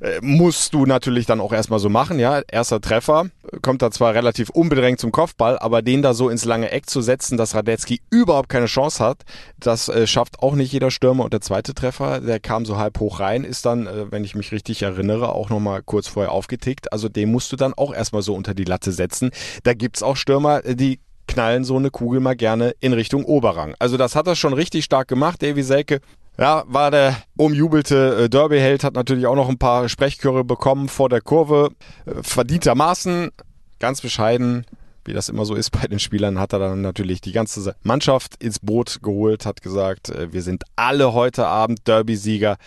Äh, 0.02 0.20
musst 0.22 0.74
du 0.74 0.86
natürlich 0.86 1.25
dann 1.25 1.42
auch 1.42 1.54
erstmal 1.54 1.80
so 1.80 1.90
machen, 1.90 2.20
ja. 2.20 2.42
Erster 2.50 2.82
Treffer, 2.82 3.28
kommt 3.62 3.82
da 3.82 3.92
zwar 3.92 4.14
relativ 4.14 4.50
unbedrängt 4.50 5.00
zum 5.00 5.12
Kopfball, 5.12 5.60
aber 5.60 5.82
den 5.82 6.02
da 6.02 6.14
so 6.14 6.30
ins 6.30 6.46
lange 6.46 6.72
Eck 6.72 6.90
zu 6.90 7.02
setzen, 7.02 7.38
dass 7.38 7.56
Radetzky 7.56 8.02
überhaupt 8.10 8.50
keine 8.50 8.68
Chance 8.68 9.04
hat, 9.04 9.24
das 9.60 9.90
äh, 9.90 10.08
schafft 10.08 10.40
auch 10.40 10.56
nicht 10.56 10.72
jeder 10.72 10.92
Stürmer. 10.92 11.25
Und 11.25 11.34
der 11.34 11.42
zweite 11.42 11.74
Treffer, 11.74 12.22
der 12.22 12.40
kam 12.40 12.66
so 12.66 12.78
halb 12.78 13.00
hoch 13.00 13.20
rein, 13.20 13.44
ist 13.44 13.66
dann, 13.66 13.88
äh, 13.88 14.12
wenn 14.12 14.24
ich 14.24 14.36
mich 14.36 14.52
richtig 14.52 14.82
erinnere, 14.82 15.34
auch 15.34 15.50
nochmal 15.50 15.82
kurz 15.84 16.08
vorher 16.08 16.32
aufgetickt. 16.32 16.92
Also 16.94 17.10
den 17.10 17.32
musst 17.32 17.52
du 17.52 17.56
dann 17.56 17.74
auch 17.74 17.94
erstmal 17.94 18.22
so 18.22 18.34
unter 18.34 18.54
die 18.54 18.64
Latte 18.64 18.92
setzen. 18.92 19.32
Da 19.64 19.74
gibt's 19.74 20.04
auch 20.04 20.16
Stürmer, 20.16 20.66
äh, 20.66 20.75
die 20.75 21.00
knallen 21.28 21.64
so 21.64 21.75
eine 21.75 21.90
Kugel 21.90 22.20
mal 22.20 22.36
gerne 22.36 22.75
in 22.80 22.94
Richtung 22.94 23.25
Oberrang. 23.25 23.75
Also 23.80 23.98
das 23.98 24.16
hat 24.16 24.28
er 24.28 24.36
schon 24.36 24.54
richtig 24.54 24.86
stark 24.86 25.08
gemacht, 25.08 25.42
Davy 25.42 25.64
Selke. 25.64 26.02
Ja, 26.38 26.65
war 26.68 26.92
der 26.92 27.15
umjubelte 27.38 28.25
äh, 28.25 28.30
Derby-Held, 28.30 28.84
hat 28.84 28.94
natürlich 28.94 29.25
auch 29.25 29.36
noch 29.36 29.48
ein 29.48 29.58
paar 29.58 29.88
Sprechchöre 29.88 30.44
bekommen 30.44 30.89
vor 30.89 31.08
der 31.08 31.22
Kurve. 31.22 31.70
Äh, 32.06 32.22
verdientermaßen, 32.24 33.32
ganz 33.80 34.01
bescheiden, 34.01 34.65
wie 35.06 35.13
das 35.13 35.30
immer 35.30 35.46
so 35.46 35.56
ist 35.56 35.70
bei 35.70 35.88
den 35.88 36.00
Spielern, 36.00 36.38
hat 36.38 36.51
er 36.51 36.60
dann 36.60 36.82
natürlich 36.82 37.22
die 37.22 37.32
ganze 37.32 37.74
Mannschaft 37.84 38.44
ins 38.44 38.60
Boot 38.60 39.00
geholt, 39.01 39.46
hat 39.46 39.62
gesagt, 39.62 40.10
äh, 40.10 40.34
wir 40.34 40.42
sind 40.42 40.63
alle 40.75 41.13
heute 41.13 41.48
Abend 41.48 41.88
Derby-Sieger. 41.88 42.58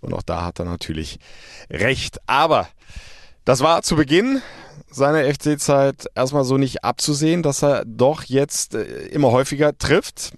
Und 0.00 0.14
auch 0.14 0.22
da 0.22 0.42
hat 0.42 0.58
er 0.58 0.64
natürlich 0.64 1.18
recht. 1.68 2.20
Aber 2.26 2.68
das 3.44 3.60
war 3.60 3.82
zu 3.82 3.96
Beginn 3.96 4.40
seiner 4.90 5.24
FC-Zeit 5.24 6.06
erstmal 6.14 6.44
so 6.44 6.56
nicht 6.56 6.84
abzusehen, 6.84 7.42
dass 7.42 7.62
er 7.62 7.84
doch 7.84 8.22
jetzt 8.22 8.74
immer 8.74 9.30
häufiger 9.30 9.76
trifft 9.76 10.32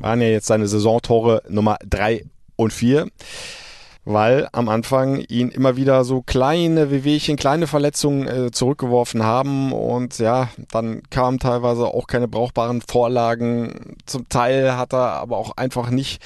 waren 0.00 0.20
ja 0.20 0.28
jetzt 0.28 0.46
seine 0.46 0.68
Saisontore 0.68 1.42
Nummer 1.48 1.78
drei 1.88 2.24
und 2.56 2.72
vier 2.72 3.08
weil 4.08 4.48
am 4.52 4.70
Anfang 4.70 5.20
ihn 5.28 5.50
immer 5.50 5.76
wieder 5.76 6.02
so 6.02 6.22
kleine 6.22 6.90
Wehwehchen, 6.90 7.36
kleine 7.36 7.66
Verletzungen 7.66 8.26
äh, 8.26 8.50
zurückgeworfen 8.50 9.22
haben 9.22 9.70
und 9.70 10.18
ja, 10.18 10.48
dann 10.70 11.02
kamen 11.10 11.38
teilweise 11.38 11.84
auch 11.86 12.06
keine 12.06 12.26
brauchbaren 12.26 12.80
Vorlagen. 12.80 13.96
Zum 14.06 14.26
Teil 14.30 14.78
hat 14.78 14.94
er 14.94 15.12
aber 15.12 15.36
auch 15.36 15.58
einfach 15.58 15.90
nicht 15.90 16.22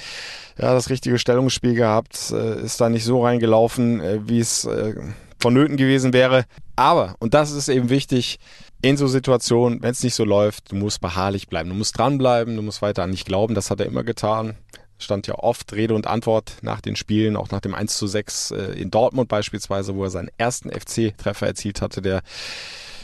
ja, 0.57 0.73
das 0.73 0.89
richtige 0.89 1.19
Stellungsspiel 1.19 1.73
gehabt, 1.73 2.31
äh, 2.31 2.61
ist 2.61 2.79
da 2.79 2.87
nicht 2.87 3.03
so 3.03 3.21
reingelaufen, 3.21 3.99
äh, 3.99 4.19
wie 4.29 4.39
es 4.39 4.63
äh, 4.63 4.93
vonnöten 5.43 5.77
gewesen 5.77 6.13
wäre. 6.13 6.45
Aber, 6.75 7.15
und 7.19 7.33
das 7.33 7.51
ist 7.51 7.69
eben 7.69 7.89
wichtig, 7.89 8.39
in 8.81 8.97
so 8.97 9.07
Situationen, 9.07 9.81
wenn 9.81 9.91
es 9.91 10.03
nicht 10.03 10.15
so 10.15 10.25
läuft, 10.25 10.71
du 10.71 10.75
musst 10.75 11.01
beharrlich 11.01 11.47
bleiben. 11.47 11.69
Du 11.69 11.75
musst 11.75 11.97
dranbleiben, 11.97 12.55
du 12.55 12.61
musst 12.61 12.81
weiter 12.81 13.03
an 13.03 13.11
dich 13.11 13.25
glauben. 13.25 13.55
Das 13.55 13.69
hat 13.69 13.79
er 13.79 13.85
immer 13.85 14.03
getan. 14.03 14.55
Stand 14.97 15.27
ja 15.27 15.35
oft 15.35 15.73
Rede 15.73 15.93
und 15.93 16.07
Antwort 16.07 16.57
nach 16.61 16.81
den 16.81 16.95
Spielen, 16.95 17.35
auch 17.35 17.51
nach 17.51 17.59
dem 17.59 17.73
1 17.73 17.97
zu 17.97 18.07
6 18.07 18.51
äh, 18.51 18.57
in 18.73 18.89
Dortmund 18.89 19.27
beispielsweise, 19.27 19.95
wo 19.95 20.03
er 20.03 20.09
seinen 20.09 20.29
ersten 20.37 20.69
FC-Treffer 20.69 21.47
erzielt 21.47 21.81
hatte, 21.81 22.01
der 22.01 22.21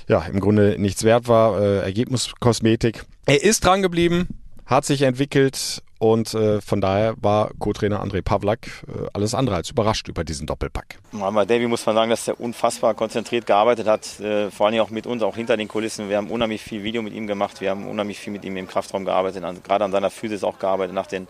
ja 0.07 0.21
im 0.21 0.39
Grunde 0.39 0.75
nichts 0.79 1.03
wert 1.03 1.27
war. 1.27 1.61
Äh, 1.61 1.79
Ergebniskosmetik. 1.79 3.05
Er 3.25 3.43
ist 3.43 3.65
dran 3.65 3.81
geblieben, 3.81 4.27
hat 4.65 4.85
sich 4.85 5.01
entwickelt 5.01 5.83
und 5.99 6.33
äh, 6.33 6.61
von 6.61 6.81
daher 6.81 7.15
war 7.21 7.51
Co-Trainer 7.59 8.03
André 8.03 8.21
Pavlak 8.21 8.67
äh, 8.87 9.07
alles 9.13 9.33
andere 9.33 9.57
als 9.57 9.69
überrascht 9.69 10.07
über 10.07 10.23
diesen 10.23 10.47
Doppelpack. 10.47 10.97
Aber 11.19 11.45
Davy 11.45 11.67
muss 11.67 11.85
man 11.85 11.95
sagen, 11.95 12.09
dass 12.09 12.27
er 12.27 12.39
unfassbar 12.39 12.93
konzentriert 12.93 13.45
gearbeitet 13.45 13.87
hat, 13.87 14.19
äh, 14.19 14.49
vor 14.49 14.67
allem 14.67 14.79
auch 14.79 14.89
mit 14.89 15.05
uns, 15.05 15.21
auch 15.21 15.35
hinter 15.35 15.57
den 15.57 15.67
Kulissen. 15.67 16.09
Wir 16.09 16.17
haben 16.17 16.31
unheimlich 16.31 16.61
viel 16.61 16.83
Video 16.83 17.01
mit 17.01 17.13
ihm 17.13 17.27
gemacht, 17.27 17.61
wir 17.61 17.69
haben 17.69 17.87
unheimlich 17.87 18.19
viel 18.19 18.33
mit 18.33 18.45
ihm 18.45 18.55
im 18.57 18.67
Kraftraum 18.67 19.05
gearbeitet, 19.05 19.43
an, 19.43 19.61
gerade 19.61 19.85
an 19.85 19.91
seiner 19.91 20.09
Physis 20.09 20.43
auch 20.43 20.57
gearbeitet, 20.57 20.95
nach 20.95 21.07
den 21.07 21.27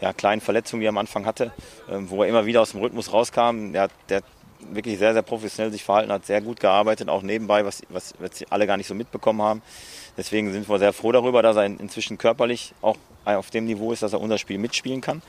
ja, 0.00 0.12
kleinen 0.12 0.40
Verletzungen, 0.40 0.80
die 0.80 0.86
er 0.86 0.90
am 0.90 0.98
Anfang 0.98 1.26
hatte, 1.26 1.52
ähm, 1.90 2.10
wo 2.10 2.22
er 2.22 2.28
immer 2.28 2.46
wieder 2.46 2.60
aus 2.60 2.72
dem 2.72 2.80
Rhythmus 2.80 3.12
rauskam. 3.12 3.72
Der, 3.72 3.88
der 4.08 4.22
wirklich 4.70 4.98
sehr, 4.98 5.12
sehr 5.12 5.22
professionell 5.22 5.72
sich 5.72 5.84
verhalten 5.84 6.12
hat, 6.12 6.26
sehr 6.26 6.40
gut 6.40 6.60
gearbeitet, 6.60 7.08
auch 7.08 7.22
nebenbei, 7.22 7.64
was, 7.64 7.82
was, 7.88 8.14
was 8.18 8.44
alle 8.50 8.66
gar 8.66 8.76
nicht 8.76 8.86
so 8.86 8.94
mitbekommen 8.94 9.42
haben. 9.42 9.62
Deswegen 10.16 10.52
sind 10.52 10.68
wir 10.68 10.78
sehr 10.78 10.92
froh 10.92 11.12
darüber, 11.12 11.42
dass 11.42 11.56
er 11.56 11.64
inzwischen 11.64 12.18
körperlich 12.18 12.74
auch 12.82 12.96
auf 13.24 13.50
dem 13.50 13.66
Niveau 13.66 13.92
ist, 13.92 14.02
dass 14.02 14.12
er 14.12 14.20
unser 14.20 14.38
Spiel 14.38 14.58
mitspielen 14.58 15.00
kann. 15.00 15.22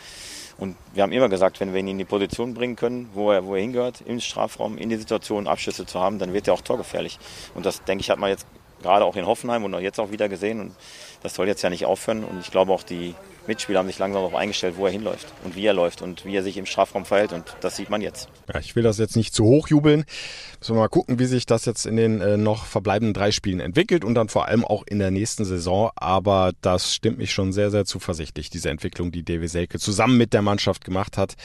Und 0.57 0.75
wir 0.93 1.03
haben 1.03 1.11
immer 1.11 1.29
gesagt, 1.29 1.59
wenn 1.59 1.73
wir 1.73 1.79
ihn 1.79 1.87
in 1.87 1.97
die 1.97 2.05
Position 2.05 2.53
bringen 2.53 2.75
können, 2.75 3.09
wo 3.13 3.31
er, 3.31 3.45
wo 3.45 3.55
er 3.55 3.61
hingehört, 3.61 4.01
im 4.05 4.19
Strafraum, 4.19 4.77
in 4.77 4.89
die 4.89 4.95
Situation 4.95 5.47
Abschlüsse 5.47 5.85
zu 5.85 5.99
haben, 5.99 6.19
dann 6.19 6.33
wird 6.33 6.47
er 6.47 6.53
auch 6.53 6.61
torgefährlich. 6.61 7.17
Und 7.55 7.65
das, 7.65 7.83
denke 7.83 8.01
ich, 8.01 8.09
hat 8.09 8.19
man 8.19 8.29
jetzt 8.29 8.45
gerade 8.81 9.05
auch 9.05 9.15
in 9.15 9.25
Hoffenheim 9.25 9.63
und 9.63 9.73
jetzt 9.79 9.99
auch 9.99 10.11
wieder 10.11 10.29
gesehen. 10.29 10.59
Und 10.59 10.75
das 11.23 11.35
soll 11.35 11.47
jetzt 11.47 11.61
ja 11.61 11.69
nicht 11.69 11.85
aufhören. 11.85 12.23
Und 12.23 12.39
ich 12.41 12.51
glaube 12.51 12.71
auch, 12.71 12.83
die 12.83 13.15
Mitspieler 13.47 13.79
haben 13.79 13.87
sich 13.87 13.99
langsam 13.99 14.21
darauf 14.21 14.35
eingestellt, 14.35 14.75
wo 14.77 14.85
er 14.85 14.91
hinläuft 14.91 15.27
und 15.43 15.55
wie 15.55 15.65
er 15.65 15.73
läuft 15.73 16.01
und 16.01 16.25
wie 16.25 16.35
er 16.35 16.43
sich 16.43 16.57
im 16.57 16.65
Strafraum 16.65 17.05
verhält. 17.05 17.33
Und 17.33 17.43
das 17.61 17.75
sieht 17.75 17.89
man 17.89 18.01
jetzt. 18.01 18.29
Ja, 18.53 18.59
ich 18.59 18.75
will 18.75 18.83
das 18.83 18.97
jetzt 18.97 19.15
nicht 19.15 19.33
zu 19.33 19.45
hoch 19.45 19.67
jubeln. 19.67 20.05
Müssen 20.59 20.75
wir 20.75 20.81
mal 20.81 20.89
gucken, 20.89 21.17
wie 21.17 21.25
sich 21.25 21.47
das 21.47 21.65
jetzt 21.65 21.87
in 21.87 21.95
den 21.95 22.21
äh, 22.21 22.37
noch 22.37 22.65
verbleibenden 22.65 23.15
drei 23.15 23.31
Spielen 23.31 23.59
entwickelt 23.59 24.05
und 24.05 24.13
dann 24.13 24.29
vor 24.29 24.45
allem 24.45 24.63
auch 24.63 24.83
in 24.85 24.99
der 24.99 25.09
nächsten 25.09 25.43
Saison. 25.43 25.89
Aber 25.95 26.51
das 26.61 26.93
stimmt 26.93 27.17
mich 27.17 27.31
schon 27.31 27.51
sehr, 27.51 27.71
sehr 27.71 27.85
zuversichtlich, 27.85 28.51
diese 28.51 28.69
Entwicklung, 28.69 29.11
die 29.11 29.23
David 29.23 29.49
Selke 29.49 29.79
zusammen 29.79 30.17
mit 30.17 30.33
der 30.33 30.43
Mannschaft 30.43 30.85
gemacht 30.85 31.17
hat. 31.17 31.35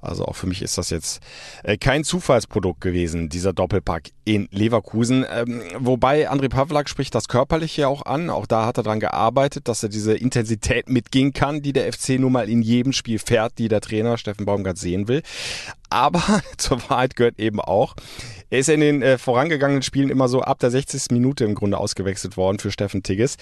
Also 0.00 0.24
auch 0.26 0.36
für 0.36 0.46
mich 0.46 0.62
ist 0.62 0.78
das 0.78 0.90
jetzt 0.90 1.20
äh, 1.64 1.76
kein 1.76 2.04
Zufallsprodukt 2.04 2.80
gewesen, 2.80 3.28
dieser 3.28 3.52
Doppelpack 3.52 4.10
in 4.24 4.48
Leverkusen. 4.52 5.26
Ähm, 5.28 5.62
wobei 5.76 6.30
André 6.30 6.48
Pavlak 6.48 6.88
spricht 6.88 7.14
das 7.14 7.26
Körperliche 7.26 7.88
auch 7.88 8.06
an. 8.06 8.30
Auch 8.30 8.46
da 8.46 8.66
hat 8.66 8.76
er 8.76 8.84
daran 8.84 9.00
gearbeitet, 9.08 9.68
dass 9.68 9.82
er 9.82 9.88
diese 9.88 10.14
Intensität 10.14 10.88
mitgehen 10.88 11.32
kann, 11.32 11.62
die 11.62 11.72
der 11.72 11.92
FC 11.92 12.18
nun 12.18 12.32
mal 12.32 12.48
in 12.48 12.62
jedem 12.62 12.92
Spiel 12.92 13.18
fährt, 13.18 13.58
die 13.58 13.68
der 13.68 13.80
Trainer 13.80 14.18
Steffen 14.18 14.44
Baumgart 14.46 14.78
sehen 14.78 15.08
will. 15.08 15.22
Aber 15.90 16.22
zur 16.58 16.78
Wahrheit 16.88 17.16
gehört 17.16 17.38
eben 17.38 17.60
auch, 17.60 17.94
er 18.50 18.60
ist 18.60 18.68
in 18.68 18.80
den 18.80 19.02
äh, 19.02 19.18
vorangegangenen 19.18 19.82
Spielen 19.82 20.08
immer 20.08 20.28
so 20.28 20.40
ab 20.40 20.58
der 20.58 20.70
60. 20.70 21.10
Minute 21.10 21.44
im 21.44 21.54
Grunde 21.54 21.78
ausgewechselt 21.78 22.36
worden 22.36 22.58
für 22.58 22.70
Steffen 22.70 23.02
Tigges. 23.02 23.36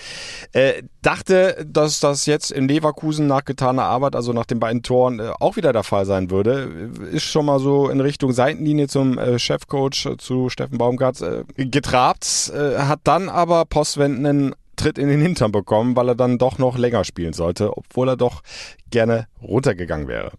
Äh, 0.52 0.82
dachte, 1.02 1.64
dass 1.68 2.00
das 2.00 2.26
jetzt 2.26 2.50
in 2.50 2.66
Leverkusen 2.66 3.26
nach 3.26 3.44
getaner 3.44 3.84
Arbeit, 3.84 4.16
also 4.16 4.32
nach 4.32 4.46
den 4.46 4.58
beiden 4.58 4.82
Toren, 4.82 5.20
äh, 5.20 5.30
auch 5.38 5.56
wieder 5.56 5.72
der 5.72 5.84
Fall 5.84 6.06
sein 6.06 6.30
würde. 6.30 6.90
Ist 7.12 7.24
schon 7.24 7.46
mal 7.46 7.60
so 7.60 7.88
in 7.88 8.00
Richtung 8.00 8.32
Seitenlinie 8.32 8.88
zum 8.88 9.18
äh, 9.18 9.38
Chefcoach, 9.38 10.06
äh, 10.06 10.16
zu 10.16 10.48
Steffen 10.48 10.78
Baumgart 10.78 11.20
äh, 11.22 11.44
getrabt, 11.56 12.52
äh, 12.54 12.78
hat 12.78 13.00
dann 13.04 13.28
aber 13.28 13.64
postwendenden 13.64 14.54
Tritt 14.76 14.98
in 14.98 15.08
den 15.08 15.20
Hintern 15.20 15.52
bekommen, 15.52 15.96
weil 15.96 16.08
er 16.08 16.14
dann 16.14 16.38
doch 16.38 16.58
noch 16.58 16.76
länger 16.78 17.04
spielen 17.04 17.32
sollte, 17.32 17.76
obwohl 17.76 18.08
er 18.08 18.16
doch 18.16 18.42
gerne 18.90 19.26
runtergegangen 19.42 20.08
wäre. 20.08 20.32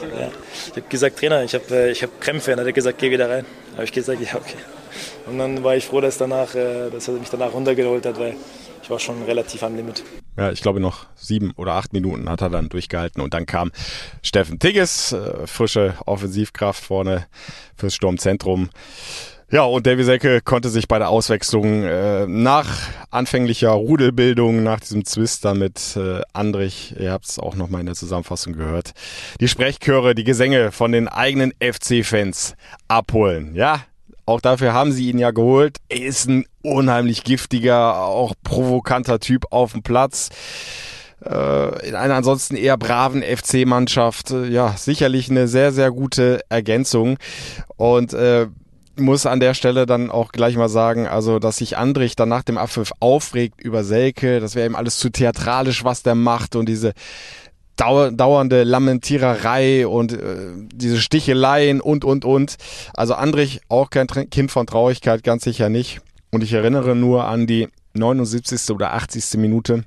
Ja. 0.00 0.30
Ich 0.68 0.76
habe 0.76 0.88
gesagt, 0.88 1.18
Trainer, 1.18 1.44
ich 1.44 1.54
habe 1.54 1.64
äh, 1.70 1.90
ich 1.90 2.02
hab 2.02 2.20
Krämpfe. 2.20 2.52
Hat 2.52 2.58
er 2.58 2.72
gesagt, 2.72 2.98
geh 2.98 3.10
wieder 3.10 3.28
rein. 3.28 3.44
Habe 3.74 3.84
ich 3.84 3.92
gesagt, 3.92 4.20
ja, 4.20 4.36
okay. 4.36 4.56
Und 5.26 5.38
dann 5.38 5.62
war 5.62 5.76
ich 5.76 5.86
froh, 5.86 6.00
dass, 6.00 6.18
danach, 6.18 6.54
äh, 6.54 6.90
dass 6.90 7.08
er 7.08 7.14
mich 7.14 7.30
danach 7.30 7.52
runtergeholt 7.52 8.06
hat, 8.06 8.18
weil 8.18 8.34
ich 8.82 8.90
war 8.90 8.98
schon 8.98 9.22
relativ 9.22 9.62
am 9.62 9.76
Limit. 9.76 10.02
Ja, 10.36 10.50
ich 10.50 10.62
glaube 10.62 10.80
noch 10.80 11.06
sieben 11.14 11.52
oder 11.56 11.74
acht 11.74 11.92
Minuten 11.92 12.28
hat 12.28 12.40
er 12.40 12.50
dann 12.50 12.68
durchgehalten 12.68 13.22
und 13.22 13.34
dann 13.34 13.46
kam 13.46 13.70
Steffen 14.22 14.58
Tigges, 14.58 15.12
äh, 15.12 15.46
frische 15.46 15.94
Offensivkraft 16.06 16.82
vorne 16.82 17.26
fürs 17.76 17.94
Sturmzentrum. 17.94 18.70
Ja, 19.52 19.64
und 19.64 19.84
Davy 19.84 20.04
Selke 20.04 20.40
konnte 20.42 20.68
sich 20.68 20.86
bei 20.86 21.00
der 21.00 21.08
Auswechslung 21.08 21.82
äh, 21.82 22.24
nach 22.28 22.68
anfänglicher 23.10 23.70
Rudelbildung, 23.70 24.62
nach 24.62 24.78
diesem 24.78 25.04
Zwister 25.04 25.54
mit 25.54 25.96
äh, 25.96 26.20
Andrich, 26.32 26.94
ihr 27.00 27.10
habt 27.10 27.24
es 27.24 27.40
auch 27.40 27.56
nochmal 27.56 27.80
in 27.80 27.86
der 27.86 27.96
Zusammenfassung 27.96 28.52
gehört, 28.52 28.92
die 29.40 29.48
Sprechchöre, 29.48 30.14
die 30.14 30.22
Gesänge 30.22 30.70
von 30.70 30.92
den 30.92 31.08
eigenen 31.08 31.52
FC-Fans 31.60 32.54
abholen. 32.86 33.56
Ja, 33.56 33.80
auch 34.24 34.40
dafür 34.40 34.72
haben 34.72 34.92
sie 34.92 35.10
ihn 35.10 35.18
ja 35.18 35.32
geholt. 35.32 35.78
Er 35.88 36.02
ist 36.02 36.28
ein 36.28 36.44
unheimlich 36.62 37.24
giftiger, 37.24 38.04
auch 38.04 38.34
provokanter 38.44 39.18
Typ 39.18 39.46
auf 39.50 39.72
dem 39.72 39.82
Platz 39.82 40.28
äh, 41.24 41.88
in 41.88 41.96
einer 41.96 42.14
ansonsten 42.14 42.54
eher 42.54 42.76
braven 42.76 43.24
FC-Mannschaft. 43.24 44.30
Äh, 44.30 44.46
ja, 44.46 44.76
sicherlich 44.76 45.28
eine 45.28 45.48
sehr, 45.48 45.72
sehr 45.72 45.90
gute 45.90 46.40
Ergänzung. 46.48 47.18
Und 47.76 48.12
äh, 48.12 48.46
muss 48.96 49.26
an 49.26 49.40
der 49.40 49.54
Stelle 49.54 49.86
dann 49.86 50.10
auch 50.10 50.32
gleich 50.32 50.56
mal 50.56 50.68
sagen, 50.68 51.06
also 51.06 51.38
dass 51.38 51.58
sich 51.58 51.76
Andrich 51.76 52.16
dann 52.16 52.28
nach 52.28 52.42
dem 52.42 52.58
Abpfiff 52.58 52.92
aufregt 53.00 53.60
über 53.60 53.84
Selke, 53.84 54.40
das 54.40 54.54
wäre 54.54 54.66
ihm 54.66 54.76
alles 54.76 54.98
zu 54.98 55.10
theatralisch, 55.10 55.84
was 55.84 56.02
der 56.02 56.14
macht 56.14 56.56
und 56.56 56.68
diese 56.68 56.92
dauer, 57.76 58.10
dauernde 58.12 58.64
Lamentiererei 58.64 59.86
und 59.86 60.12
äh, 60.12 60.36
diese 60.72 61.00
Sticheleien 61.00 61.80
und 61.80 62.04
und 62.04 62.24
und. 62.24 62.56
Also 62.94 63.14
Andrich 63.14 63.60
auch 63.68 63.90
kein 63.90 64.06
Kind 64.06 64.50
von 64.50 64.66
Traurigkeit, 64.66 65.24
ganz 65.24 65.44
sicher 65.44 65.68
nicht. 65.68 66.00
Und 66.30 66.44
ich 66.44 66.52
erinnere 66.52 66.94
nur 66.94 67.24
an 67.24 67.46
die 67.46 67.68
79. 67.94 68.70
oder 68.74 68.92
80. 68.92 69.38
Minute, 69.38 69.84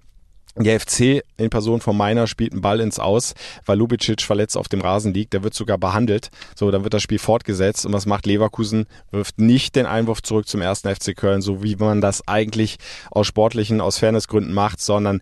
der 0.55 0.79
FC 0.79 1.23
in 1.37 1.49
Person 1.49 1.81
von 1.81 1.97
Meiner 1.97 2.27
spielt 2.27 2.51
einen 2.51 2.61
Ball 2.61 2.79
ins 2.79 2.99
Aus, 2.99 3.33
weil 3.65 3.77
Lubicic 3.77 4.21
verletzt 4.21 4.55
auf 4.55 4.67
dem 4.67 4.81
Rasen 4.81 5.13
liegt. 5.13 5.33
Der 5.33 5.43
wird 5.43 5.53
sogar 5.53 5.77
behandelt. 5.77 6.29
So, 6.55 6.69
dann 6.69 6.83
wird 6.83 6.93
das 6.93 7.01
Spiel 7.01 7.19
fortgesetzt. 7.19 7.85
Und 7.85 7.93
was 7.93 8.05
macht 8.05 8.25
Leverkusen? 8.25 8.85
Wirft 9.11 9.39
nicht 9.39 9.75
den 9.75 9.85
Einwurf 9.85 10.21
zurück 10.21 10.47
zum 10.47 10.61
ersten 10.61 10.93
FC 10.93 11.15
Köln, 11.15 11.41
so 11.41 11.63
wie 11.63 11.75
man 11.75 12.01
das 12.01 12.27
eigentlich 12.27 12.77
aus 13.09 13.25
sportlichen, 13.27 13.81
aus 13.81 13.97
Fairnessgründen 13.97 14.53
macht, 14.53 14.79
sondern 14.79 15.21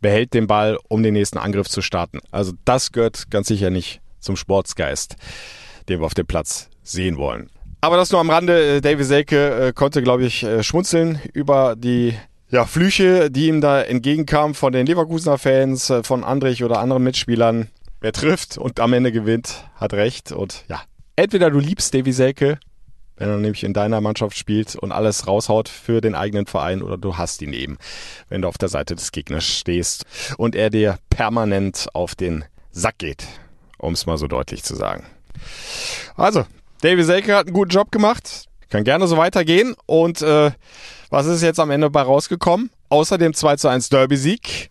behält 0.00 0.32
den 0.32 0.46
Ball, 0.46 0.78
um 0.88 1.02
den 1.02 1.14
nächsten 1.14 1.38
Angriff 1.38 1.68
zu 1.68 1.82
starten. 1.82 2.20
Also 2.30 2.52
das 2.64 2.92
gehört 2.92 3.30
ganz 3.30 3.48
sicher 3.48 3.70
nicht 3.70 4.00
zum 4.20 4.36
Sportsgeist, 4.36 5.16
den 5.88 6.00
wir 6.00 6.06
auf 6.06 6.14
dem 6.14 6.26
Platz 6.26 6.68
sehen 6.82 7.16
wollen. 7.16 7.50
Aber 7.80 7.96
das 7.96 8.10
nur 8.10 8.20
am 8.20 8.30
Rande. 8.30 8.76
Äh, 8.76 8.80
David 8.80 9.06
Selke 9.06 9.68
äh, 9.68 9.72
konnte, 9.72 10.02
glaube 10.02 10.24
ich, 10.24 10.42
äh, 10.42 10.62
schmunzeln 10.62 11.20
über 11.32 11.76
die 11.76 12.14
ja, 12.50 12.64
Flüche, 12.64 13.30
die 13.30 13.48
ihm 13.48 13.60
da 13.60 13.82
entgegenkamen 13.82 14.54
von 14.54 14.72
den 14.72 14.86
Leverkusener 14.86 15.38
Fans, 15.38 15.90
äh, 15.90 16.02
von 16.02 16.24
Andrich 16.24 16.64
oder 16.64 16.78
anderen 16.80 17.02
Mitspielern. 17.02 17.68
Wer 18.00 18.12
trifft 18.12 18.58
und 18.58 18.80
am 18.80 18.92
Ende 18.92 19.12
gewinnt, 19.12 19.64
hat 19.74 19.92
recht. 19.92 20.32
Und 20.32 20.64
ja, 20.68 20.80
entweder 21.16 21.50
du 21.50 21.58
liebst 21.58 21.92
Davy 21.94 22.12
Selke, 22.12 22.58
wenn 23.16 23.28
er 23.28 23.36
nämlich 23.36 23.64
in 23.64 23.74
deiner 23.74 24.00
Mannschaft 24.00 24.38
spielt 24.38 24.76
und 24.76 24.92
alles 24.92 25.26
raushaut 25.26 25.68
für 25.68 26.00
den 26.00 26.14
eigenen 26.14 26.46
Verein, 26.46 26.82
oder 26.82 26.96
du 26.96 27.18
hast 27.18 27.42
ihn 27.42 27.52
eben, 27.52 27.76
wenn 28.28 28.42
du 28.42 28.48
auf 28.48 28.58
der 28.58 28.68
Seite 28.68 28.94
des 28.94 29.10
Gegners 29.12 29.44
stehst 29.44 30.04
und 30.36 30.54
er 30.54 30.70
dir 30.70 30.98
permanent 31.10 31.88
auf 31.92 32.14
den 32.14 32.44
Sack 32.70 32.98
geht, 32.98 33.26
um 33.78 33.94
es 33.94 34.06
mal 34.06 34.16
so 34.16 34.28
deutlich 34.28 34.62
zu 34.62 34.76
sagen. 34.76 35.04
Also, 36.16 36.46
Davy 36.80 37.02
Selke 37.02 37.34
hat 37.34 37.46
einen 37.46 37.54
guten 37.54 37.72
Job 37.72 37.90
gemacht, 37.90 38.47
kann 38.68 38.84
gerne 38.84 39.06
so 39.06 39.16
weitergehen 39.16 39.74
und 39.86 40.22
äh, 40.22 40.50
was 41.10 41.26
ist 41.26 41.42
jetzt 41.42 41.60
am 41.60 41.70
Ende 41.70 41.90
bei 41.90 42.02
rausgekommen? 42.02 42.70
Außer 42.90 43.18
dem 43.18 43.34
2 43.34 43.56
zu 43.56 43.68
1 43.68 43.88
Derby-Sieg. 43.88 44.70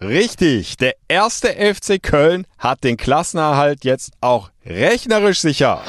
Richtig, 0.00 0.76
der 0.78 0.96
erste 1.06 1.48
FC 1.48 2.02
Köln 2.02 2.46
hat 2.58 2.82
den 2.82 2.96
Klassenerhalt 2.96 3.84
jetzt 3.84 4.12
auch 4.20 4.50
rechnerisch 4.66 5.40
sicher. 5.40 5.82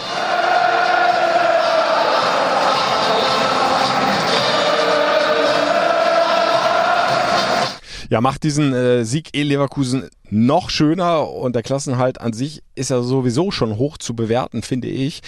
Ja, 8.09 8.21
macht 8.21 8.43
diesen 8.43 8.75
äh, 8.75 9.03
Sieg 9.05 9.29
in 9.33 9.47
Leverkusen 9.47 10.07
noch 10.29 10.69
schöner 10.69 11.29
und 11.29 11.55
der 11.55 11.63
Klassenhalt 11.63 12.19
an 12.19 12.33
sich 12.33 12.63
ist 12.75 12.89
ja 12.89 13.01
sowieso 13.01 13.51
schon 13.51 13.77
hoch 13.77 13.97
zu 13.97 14.15
bewerten, 14.15 14.63
finde 14.63 14.87
ich. 14.87 15.21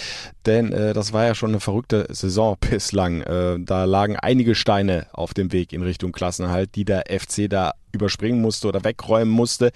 Denn 0.46 0.72
äh, 0.72 0.94
das 0.94 1.12
war 1.12 1.24
ja 1.24 1.34
schon 1.34 1.50
eine 1.50 1.60
verrückte 1.60 2.06
Saison 2.10 2.56
bislang. 2.70 3.20
Äh, 3.22 3.58
da 3.60 3.84
lagen 3.84 4.16
einige 4.16 4.54
Steine 4.54 5.06
auf 5.12 5.34
dem 5.34 5.52
Weg 5.52 5.72
in 5.72 5.82
Richtung 5.82 6.12
Klassenhalt, 6.12 6.74
die 6.74 6.84
der 6.84 7.04
FC 7.08 7.48
da 7.48 7.72
überspringen 7.92 8.40
musste 8.40 8.68
oder 8.68 8.84
wegräumen 8.84 9.32
musste. 9.32 9.72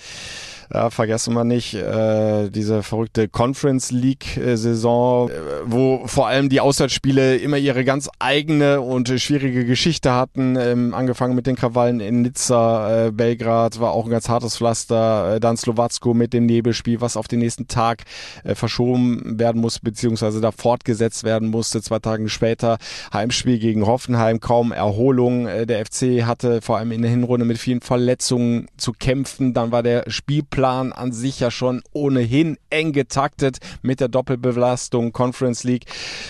Ja, 0.73 0.91
vergessen 0.91 1.35
wir 1.35 1.45
nicht, 1.45 1.75
äh, 1.75 2.49
diese 2.49 2.83
verrückte 2.83 3.29
Conference 3.29 3.91
League-Saison, 3.91 5.31
äh, 5.31 5.33
wo 5.65 6.07
vor 6.07 6.29
allem 6.29 6.49
die 6.49 6.61
Auswärtsspiele 6.61 7.37
immer 7.37 7.57
ihre 7.57 7.85
ganz 7.85 8.09
eigene 8.19 8.81
und 8.81 9.09
schwierige 9.21 9.65
Geschichte 9.65 10.13
hatten. 10.13 10.57
Ähm, 10.57 10.95
angefangen 10.95 11.35
mit 11.35 11.47
den 11.47 11.57
Krawallen 11.57 11.99
in 11.99 12.23
Nizza, 12.23 13.07
äh, 13.07 13.11
Belgrad 13.11 13.81
war 13.81 13.93
auch 13.93 14.05
ein 14.05 14.11
ganz 14.11 14.29
hartes 14.29 14.59
Pflaster. 14.59 15.20
Äh, 15.27 15.41
dann 15.41 15.57
Slowacko 15.57 16.15
mit 16.15 16.33
dem 16.33 16.47
Nebelspiel, 16.47 17.01
was 17.01 17.17
auf 17.17 17.29
den 17.29 17.41
nächsten 17.41 17.69
Tag 17.69 18.05
äh, 18.45 18.55
verschoben 18.55 19.39
werden 19.39 19.61
muss, 19.61 19.79
beziehungsweise 19.79 20.41
da 20.41 20.53
fortgesetzt 20.53 21.25
werden 21.25 21.49
musste. 21.51 21.83
Zwei 21.83 21.99
Tage 21.99 22.29
später 22.29 22.79
Heimspiel 23.13 23.59
gegen 23.59 23.87
Hoffenheim, 23.87 24.41
kaum 24.41 24.73
Erholung. 24.73 25.47
Äh, 25.47 25.67
der 25.67 25.85
FC 25.85 26.25
hatte 26.25 26.63
vor 26.63 26.79
allem 26.79 26.93
in 26.93 27.03
der 27.03 27.11
Hinrunde 27.11 27.45
mit 27.45 27.59
vielen 27.59 27.81
Verletzungen 27.81 28.69
zu 28.77 28.93
kämpfen. 28.93 29.53
Dann 29.53 29.73
war 29.73 29.83
der 29.83 30.05
Spielplan 30.09 30.71
Plan 30.71 30.93
an 30.93 31.11
sich 31.11 31.41
ja 31.41 31.51
schon 31.51 31.83
ohnehin 31.93 32.57
eng 32.71 32.93
getaktet 32.93 33.59
mit 33.83 33.99
der 33.99 34.09
Doppelbelastung 34.09 35.13
Conference 35.13 35.65
League. 35.65 35.87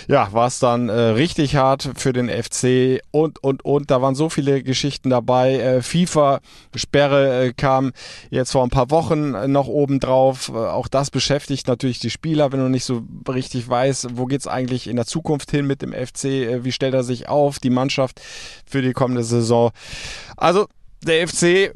Ja, 0.07 0.31
war 0.31 0.47
es 0.47 0.59
dann 0.59 0.89
äh, 0.89 0.93
richtig 0.93 1.55
hart 1.55 1.89
für 1.95 2.11
den 2.11 2.29
FC 2.29 3.01
und, 3.11 3.43
und, 3.43 3.63
und. 3.63 3.91
Da 3.91 4.01
waren 4.01 4.15
so 4.15 4.29
viele 4.29 4.63
Geschichten 4.63 5.09
dabei. 5.09 5.59
Äh, 5.59 5.81
FIFA-Sperre 5.81 7.45
äh, 7.45 7.53
kam 7.53 7.91
jetzt 8.29 8.51
vor 8.51 8.63
ein 8.63 8.70
paar 8.71 8.89
Wochen 8.89 9.51
noch 9.51 9.67
oben 9.67 9.99
drauf. 9.99 10.49
Äh, 10.49 10.57
auch 10.57 10.87
das 10.87 11.11
beschäftigt 11.11 11.67
natürlich 11.67 11.99
die 11.99 12.09
Spieler, 12.09 12.51
wenn 12.51 12.59
du 12.59 12.69
nicht 12.69 12.85
so 12.85 13.03
richtig 13.29 13.69
weißt, 13.69 14.17
wo 14.17 14.25
geht 14.25 14.41
es 14.41 14.47
eigentlich 14.47 14.87
in 14.87 14.95
der 14.95 15.05
Zukunft 15.05 15.51
hin 15.51 15.67
mit 15.67 15.83
dem 15.83 15.93
FC, 15.93 16.25
äh, 16.25 16.63
wie 16.63 16.71
stellt 16.71 16.95
er 16.95 17.03
sich 17.03 17.29
auf, 17.29 17.59
die 17.59 17.69
Mannschaft 17.69 18.19
für 18.65 18.81
die 18.81 18.93
kommende 18.93 19.23
Saison. 19.23 19.69
Also 20.35 20.65
der 21.03 21.27
FC 21.27 21.71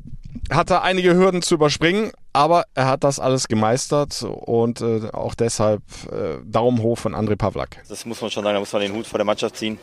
hatte 0.51 0.81
einige 0.81 1.15
Hürden 1.15 1.41
zu 1.41 1.55
überspringen, 1.55 2.11
aber 2.33 2.65
er 2.73 2.87
hat 2.87 3.03
das 3.03 3.19
alles 3.19 3.47
gemeistert 3.47 4.23
und 4.23 4.81
äh, 4.81 5.09
auch 5.11 5.35
deshalb 5.35 5.81
äh, 6.11 6.37
Daumen 6.43 6.81
hoch 6.81 6.97
von 6.97 7.15
André 7.15 7.35
Pavlak. 7.35 7.81
Das 7.87 8.05
muss 8.05 8.21
man 8.21 8.31
schon 8.31 8.43
sagen, 8.43 8.55
da 8.55 8.59
muss 8.59 8.73
man 8.73 8.81
den 8.81 8.93
Hut 8.93 9.07
vor 9.07 9.17
der 9.17 9.25
Mannschaft 9.25 9.57
ziehen, 9.57 9.77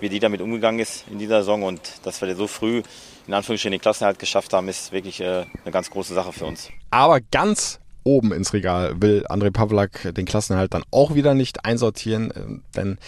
wie 0.00 0.08
die 0.08 0.20
damit 0.20 0.40
umgegangen 0.40 0.80
ist 0.80 1.04
in 1.10 1.18
dieser 1.18 1.40
Saison 1.40 1.62
und 1.62 1.80
dass 2.04 2.20
wir 2.20 2.34
so 2.36 2.46
früh 2.46 2.82
in 3.26 3.34
Anführungsstrichen 3.34 3.72
den 3.72 3.80
Klassenerhalt 3.80 4.18
geschafft 4.18 4.52
haben, 4.52 4.68
ist 4.68 4.92
wirklich 4.92 5.20
äh, 5.20 5.46
eine 5.64 5.72
ganz 5.72 5.90
große 5.90 6.14
Sache 6.14 6.32
für 6.32 6.46
uns. 6.46 6.68
Aber 6.90 7.20
ganz 7.20 7.80
oben 8.04 8.32
ins 8.32 8.52
Regal 8.52 9.00
will 9.00 9.26
André 9.28 9.50
Pavlak 9.50 10.14
den 10.14 10.26
Klassenerhalt 10.26 10.74
dann 10.74 10.84
auch 10.90 11.14
wieder 11.14 11.34
nicht 11.34 11.64
einsortieren, 11.64 12.30
äh, 12.30 12.76
denn 12.76 12.98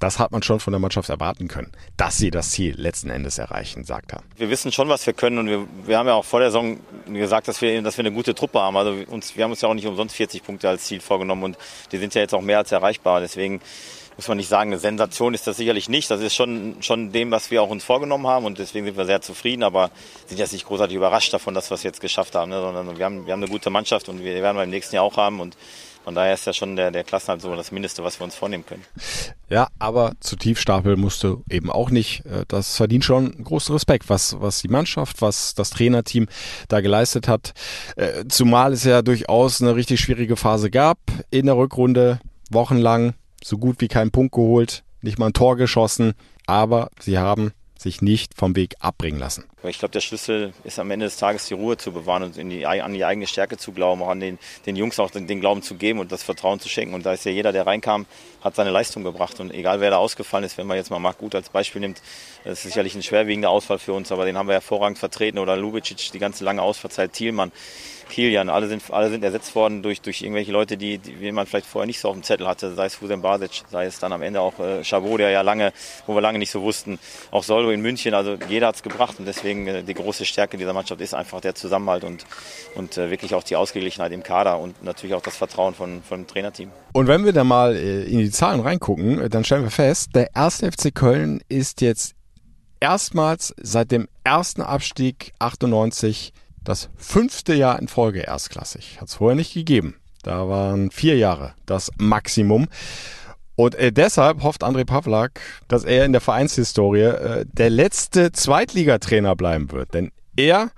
das 0.00 0.18
hat 0.18 0.32
man 0.32 0.42
schon 0.42 0.60
von 0.60 0.72
der 0.72 0.80
Mannschaft 0.80 1.08
erwarten 1.08 1.48
können, 1.48 1.72
dass 1.96 2.18
sie 2.18 2.30
das 2.30 2.50
Ziel 2.50 2.74
letzten 2.76 3.08
Endes 3.08 3.38
erreichen, 3.38 3.84
sagt 3.84 4.12
er. 4.12 4.22
Wir 4.36 4.50
wissen 4.50 4.70
schon, 4.70 4.88
was 4.88 5.06
wir 5.06 5.14
können 5.14 5.38
und 5.38 5.46
wir, 5.46 5.66
wir 5.86 5.96
haben 5.96 6.06
ja 6.06 6.12
auch 6.12 6.26
vor 6.26 6.40
der 6.40 6.50
Saison 6.50 6.78
gesagt, 7.06 7.48
dass 7.48 7.62
wir, 7.62 7.80
dass 7.80 7.96
wir 7.96 8.04
eine 8.04 8.14
gute 8.14 8.34
Truppe 8.34 8.60
haben. 8.60 8.76
Also 8.76 8.94
uns, 9.08 9.34
wir 9.34 9.44
haben 9.44 9.52
uns 9.52 9.62
ja 9.62 9.68
auch 9.68 9.74
nicht 9.74 9.86
umsonst 9.86 10.14
40 10.14 10.42
Punkte 10.42 10.68
als 10.68 10.84
Ziel 10.84 11.00
vorgenommen 11.00 11.44
und 11.44 11.58
die 11.90 11.96
sind 11.96 12.14
ja 12.14 12.20
jetzt 12.20 12.34
auch 12.34 12.42
mehr 12.42 12.58
als 12.58 12.70
erreichbar. 12.70 13.20
Deswegen 13.20 13.62
muss 14.16 14.28
man 14.28 14.36
nicht 14.36 14.48
sagen, 14.48 14.70
eine 14.70 14.78
Sensation 14.78 15.34
ist 15.34 15.46
das 15.46 15.56
sicherlich 15.56 15.88
nicht. 15.88 16.10
Das 16.10 16.20
ist 16.20 16.34
schon, 16.34 16.76
schon 16.80 17.12
dem, 17.12 17.30
was 17.30 17.50
wir 17.50 17.62
auch 17.62 17.70
uns 17.70 17.84
vorgenommen 17.84 18.26
haben 18.26 18.44
und 18.44 18.58
deswegen 18.58 18.86
sind 18.86 18.96
wir 18.96 19.06
sehr 19.06 19.20
zufrieden, 19.20 19.62
aber 19.62 19.90
sind 20.26 20.38
jetzt 20.38 20.52
nicht 20.52 20.66
großartig 20.66 20.96
überrascht 20.96 21.32
davon, 21.32 21.54
dass 21.54 21.70
wir 21.70 21.74
es 21.74 21.82
jetzt 21.82 22.00
geschafft 22.00 22.34
haben, 22.34 22.50
ne? 22.50 22.60
sondern 22.60 22.96
wir 22.96 23.04
haben, 23.04 23.26
wir 23.26 23.32
haben 23.32 23.42
eine 23.42 23.50
gute 23.50 23.70
Mannschaft 23.70 24.08
und 24.08 24.22
wir 24.22 24.34
werden 24.34 24.56
wir 24.56 24.64
im 24.64 24.70
nächsten 24.70 24.94
Jahr 24.96 25.04
auch 25.04 25.16
haben 25.16 25.40
und 25.40 25.56
von 26.04 26.14
daher 26.14 26.34
ist 26.34 26.46
ja 26.46 26.52
schon 26.52 26.76
der, 26.76 26.90
der 26.90 27.02
Klassenhalt 27.02 27.40
so 27.40 27.56
das 27.56 27.72
Mindeste, 27.72 28.04
was 28.04 28.20
wir 28.20 28.24
uns 28.24 28.34
vornehmen 28.34 28.66
können. 28.66 28.84
Ja, 29.48 29.68
aber 29.78 30.12
zu 30.20 30.36
Tiefstapel 30.36 30.96
musst 30.96 31.22
du 31.22 31.42
eben 31.48 31.70
auch 31.70 31.88
nicht. 31.88 32.26
Äh, 32.26 32.44
das 32.46 32.76
verdient 32.76 33.04
schon 33.04 33.42
großen 33.42 33.72
Respekt, 33.72 34.10
was, 34.10 34.38
was 34.38 34.60
die 34.60 34.68
Mannschaft, 34.68 35.22
was 35.22 35.54
das 35.54 35.70
Trainerteam 35.70 36.28
da 36.68 36.82
geleistet 36.82 37.26
hat. 37.26 37.54
Äh, 37.96 38.24
zumal 38.28 38.74
es 38.74 38.84
ja 38.84 39.00
durchaus 39.00 39.62
eine 39.62 39.76
richtig 39.76 40.00
schwierige 40.00 40.36
Phase 40.36 40.70
gab. 40.70 40.98
In 41.30 41.46
der 41.46 41.56
Rückrunde 41.56 42.20
wochenlang 42.50 43.14
so 43.44 43.58
gut 43.58 43.80
wie 43.80 43.88
keinen 43.88 44.10
Punkt 44.10 44.34
geholt, 44.34 44.82
nicht 45.02 45.18
mal 45.18 45.26
ein 45.26 45.32
Tor 45.34 45.56
geschossen, 45.56 46.14
aber 46.46 46.90
sie 46.98 47.18
haben 47.18 47.52
sich 47.76 48.00
nicht 48.00 48.32
vom 48.34 48.56
Weg 48.56 48.76
abbringen 48.80 49.20
lassen. 49.20 49.44
Ich 49.62 49.78
glaube, 49.78 49.92
der 49.92 50.00
Schlüssel 50.00 50.54
ist 50.64 50.78
am 50.78 50.90
Ende 50.90 51.06
des 51.06 51.18
Tages 51.18 51.46
die 51.46 51.54
Ruhe 51.54 51.76
zu 51.76 51.92
bewahren 51.92 52.22
und 52.22 52.36
die, 52.36 52.66
an 52.66 52.94
die 52.94 53.04
eigene 53.04 53.26
Stärke 53.26 53.58
zu 53.58 53.72
glauben, 53.72 54.02
auch 54.02 54.08
an 54.08 54.20
den, 54.20 54.38
den 54.64 54.76
Jungs 54.76 54.98
auch 54.98 55.10
den, 55.10 55.26
den 55.26 55.40
Glauben 55.40 55.60
zu 55.60 55.74
geben 55.74 55.98
und 55.98 56.10
das 56.10 56.22
Vertrauen 56.22 56.60
zu 56.60 56.68
schenken. 56.68 56.94
Und 56.94 57.04
da 57.04 57.12
ist 57.12 57.24
ja 57.24 57.32
jeder, 57.32 57.52
der 57.52 57.66
reinkam, 57.66 58.06
hat 58.40 58.56
seine 58.56 58.70
Leistung 58.70 59.04
gebracht. 59.04 59.38
Und 59.40 59.52
egal 59.52 59.80
wer 59.80 59.90
da 59.90 59.98
ausgefallen 59.98 60.44
ist, 60.44 60.56
wenn 60.56 60.66
man 60.66 60.78
jetzt 60.78 60.90
mal 60.90 60.98
Marc 60.98 61.18
Gut 61.18 61.34
als 61.34 61.50
Beispiel 61.50 61.80
nimmt, 61.80 62.00
das 62.44 62.58
ist 62.58 62.62
sicherlich 62.64 62.94
ein 62.94 63.02
schwerwiegender 63.02 63.50
Ausfall 63.50 63.78
für 63.78 63.92
uns, 63.92 64.10
aber 64.12 64.24
den 64.24 64.38
haben 64.38 64.48
wir 64.48 64.54
hervorragend 64.54 64.98
vertreten. 64.98 65.38
Oder 65.38 65.56
Lubicic, 65.56 66.10
die 66.12 66.18
ganze 66.18 66.44
lange 66.44 66.62
Ausfallzeit, 66.62 67.12
Thielmann. 67.12 67.52
Kilian, 68.08 68.48
alle 68.48 68.68
sind, 68.68 68.82
alle 68.90 69.10
sind 69.10 69.24
ersetzt 69.24 69.54
worden 69.54 69.82
durch, 69.82 70.00
durch 70.00 70.22
irgendwelche 70.22 70.52
Leute, 70.52 70.76
die, 70.76 70.98
die 70.98 71.32
man 71.32 71.46
vielleicht 71.46 71.66
vorher 71.66 71.86
nicht 71.86 72.00
so 72.00 72.08
auf 72.08 72.14
dem 72.14 72.22
Zettel 72.22 72.46
hatte, 72.46 72.74
sei 72.74 72.86
es 72.86 72.94
Fusen 72.96 73.22
Basic, 73.22 73.62
sei 73.70 73.86
es 73.86 73.98
dann 73.98 74.12
am 74.12 74.22
Ende 74.22 74.40
auch 74.40 74.58
äh, 74.58 74.84
Chabot, 74.84 75.20
der 75.20 75.30
ja 75.30 75.42
lange, 75.42 75.72
wo 76.06 76.14
wir 76.14 76.20
lange 76.20 76.38
nicht 76.38 76.50
so 76.50 76.62
wussten, 76.62 76.98
auch 77.30 77.42
Soldo 77.42 77.70
in 77.70 77.80
München, 77.80 78.14
also 78.14 78.36
jeder 78.48 78.68
hat 78.68 78.76
es 78.76 78.82
gebracht 78.82 79.16
und 79.18 79.26
deswegen 79.26 79.66
äh, 79.66 79.82
die 79.82 79.94
große 79.94 80.24
Stärke 80.24 80.56
dieser 80.56 80.72
Mannschaft 80.72 81.00
ist 81.00 81.14
einfach 81.14 81.40
der 81.40 81.54
Zusammenhalt 81.54 82.04
und, 82.04 82.24
und 82.74 82.96
äh, 82.98 83.10
wirklich 83.10 83.34
auch 83.34 83.42
die 83.42 83.56
Ausgeglichenheit 83.56 84.12
im 84.12 84.22
Kader 84.22 84.58
und 84.58 84.82
natürlich 84.82 85.14
auch 85.14 85.22
das 85.22 85.36
Vertrauen 85.36 85.74
von, 85.74 86.02
von 86.02 86.22
dem 86.22 86.26
Trainerteam. 86.26 86.70
Und 86.92 87.06
wenn 87.06 87.24
wir 87.24 87.32
da 87.32 87.44
mal 87.44 87.74
äh, 87.74 88.04
in 88.04 88.18
die 88.18 88.30
Zahlen 88.30 88.60
reingucken, 88.60 89.20
äh, 89.20 89.28
dann 89.28 89.44
stellen 89.44 89.64
wir 89.64 89.70
fest, 89.70 90.10
der 90.14 90.34
erste 90.34 90.70
FC 90.70 90.94
Köln 90.94 91.40
ist 91.48 91.80
jetzt 91.80 92.14
erstmals 92.80 93.54
seit 93.60 93.90
dem 93.90 94.08
ersten 94.24 94.60
Abstieg 94.60 95.32
98 95.38 96.32
das 96.64 96.88
fünfte 96.96 97.54
Jahr 97.54 97.78
in 97.78 97.88
Folge 97.88 98.20
erstklassig. 98.20 99.00
Hat 99.00 99.08
es 99.08 99.14
vorher 99.14 99.36
nicht 99.36 99.54
gegeben. 99.54 99.96
Da 100.22 100.48
waren 100.48 100.90
vier 100.90 101.16
Jahre 101.16 101.54
das 101.66 101.90
Maximum. 101.98 102.66
Und 103.56 103.74
äh, 103.76 103.92
deshalb 103.92 104.42
hofft 104.42 104.64
André 104.64 104.84
Pavlak, 104.84 105.40
dass 105.68 105.84
er 105.84 106.04
in 106.04 106.12
der 106.12 106.20
Vereinshistorie 106.20 107.02
äh, 107.02 107.46
der 107.46 107.70
letzte 107.70 108.32
Zweitligatrainer 108.32 109.36
bleiben 109.36 109.70
wird. 109.70 109.94
Denn 109.94 110.10
er 110.36 110.70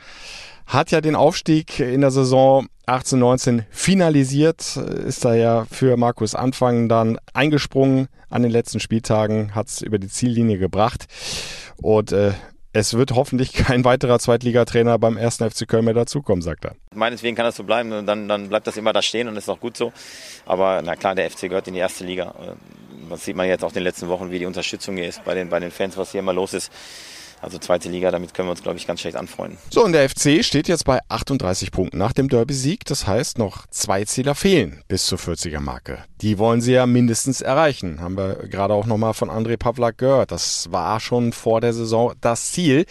hat 0.66 0.90
ja 0.90 1.00
den 1.00 1.16
Aufstieg 1.16 1.78
in 1.80 2.00
der 2.00 2.10
Saison 2.10 2.66
18-19 2.86 3.64
finalisiert, 3.70 4.76
ist 4.76 5.24
da 5.24 5.34
ja 5.34 5.64
für 5.64 5.96
Markus 5.96 6.34
Anfang 6.34 6.88
dann 6.88 7.18
eingesprungen 7.32 8.08
an 8.28 8.42
den 8.42 8.50
letzten 8.50 8.80
Spieltagen, 8.80 9.54
hat 9.54 9.68
es 9.68 9.80
über 9.80 9.98
die 9.98 10.08
Ziellinie 10.08 10.58
gebracht. 10.58 11.06
Und 11.80 12.12
äh, 12.12 12.32
es 12.76 12.92
wird 12.92 13.12
hoffentlich 13.12 13.54
kein 13.54 13.84
weiterer 13.84 14.18
Zweitligatrainer 14.18 14.98
beim 14.98 15.16
ersten 15.16 15.50
FC 15.50 15.66
Köln 15.66 15.86
mehr 15.86 15.94
dazukommen, 15.94 16.42
sagt 16.42 16.66
er. 16.66 16.76
Meineswegen 16.94 17.34
kann 17.34 17.46
das 17.46 17.56
so 17.56 17.64
bleiben 17.64 17.90
und 17.92 18.06
dann, 18.06 18.28
dann 18.28 18.48
bleibt 18.48 18.66
das 18.66 18.76
immer 18.76 18.92
da 18.92 19.00
stehen 19.00 19.28
und 19.28 19.36
ist 19.36 19.48
auch 19.48 19.60
gut 19.60 19.76
so. 19.76 19.92
Aber 20.44 20.82
na 20.84 20.94
klar, 20.94 21.14
der 21.14 21.30
FC 21.30 21.42
gehört 21.42 21.68
in 21.68 21.74
die 21.74 21.80
erste 21.80 22.04
Liga. 22.04 22.34
Das 23.08 23.24
sieht 23.24 23.36
man 23.36 23.48
jetzt 23.48 23.64
auch 23.64 23.68
in 23.68 23.74
den 23.74 23.84
letzten 23.84 24.08
Wochen, 24.08 24.30
wie 24.30 24.38
die 24.38 24.46
Unterstützung 24.46 24.96
hier 24.96 25.08
ist 25.08 25.24
bei 25.24 25.34
den, 25.34 25.48
bei 25.48 25.58
den 25.58 25.70
Fans, 25.70 25.96
was 25.96 26.12
hier 26.12 26.20
immer 26.20 26.34
los 26.34 26.52
ist. 26.52 26.70
Also 27.42 27.58
zweite 27.58 27.88
Liga, 27.88 28.10
damit 28.10 28.34
können 28.34 28.48
wir 28.48 28.52
uns, 28.52 28.62
glaube 28.62 28.78
ich, 28.78 28.86
ganz 28.86 29.00
schlecht 29.00 29.16
anfreunden. 29.16 29.58
So, 29.70 29.84
und 29.84 29.92
der 29.92 30.08
FC 30.08 30.44
steht 30.44 30.68
jetzt 30.68 30.84
bei 30.84 31.00
38 31.08 31.70
Punkten 31.70 31.98
nach 31.98 32.12
dem 32.12 32.28
Derby-Sieg. 32.28 32.84
Das 32.86 33.06
heißt, 33.06 33.38
noch 33.38 33.66
zwei 33.68 34.04
Zähler 34.04 34.34
fehlen 34.34 34.82
bis 34.88 35.06
zur 35.06 35.18
40er-Marke. 35.18 35.98
Die 36.22 36.38
wollen 36.38 36.60
sie 36.60 36.72
ja 36.72 36.86
mindestens 36.86 37.42
erreichen. 37.42 38.00
Haben 38.00 38.16
wir 38.16 38.48
gerade 38.48 38.74
auch 38.74 38.86
nochmal 38.86 39.14
von 39.14 39.30
André 39.30 39.58
Pavlak 39.58 39.98
gehört. 39.98 40.32
Das 40.32 40.72
war 40.72 40.98
schon 40.98 41.32
vor 41.32 41.60
der 41.60 41.74
Saison 41.74 42.14
das 42.20 42.52
Ziel. 42.52 42.86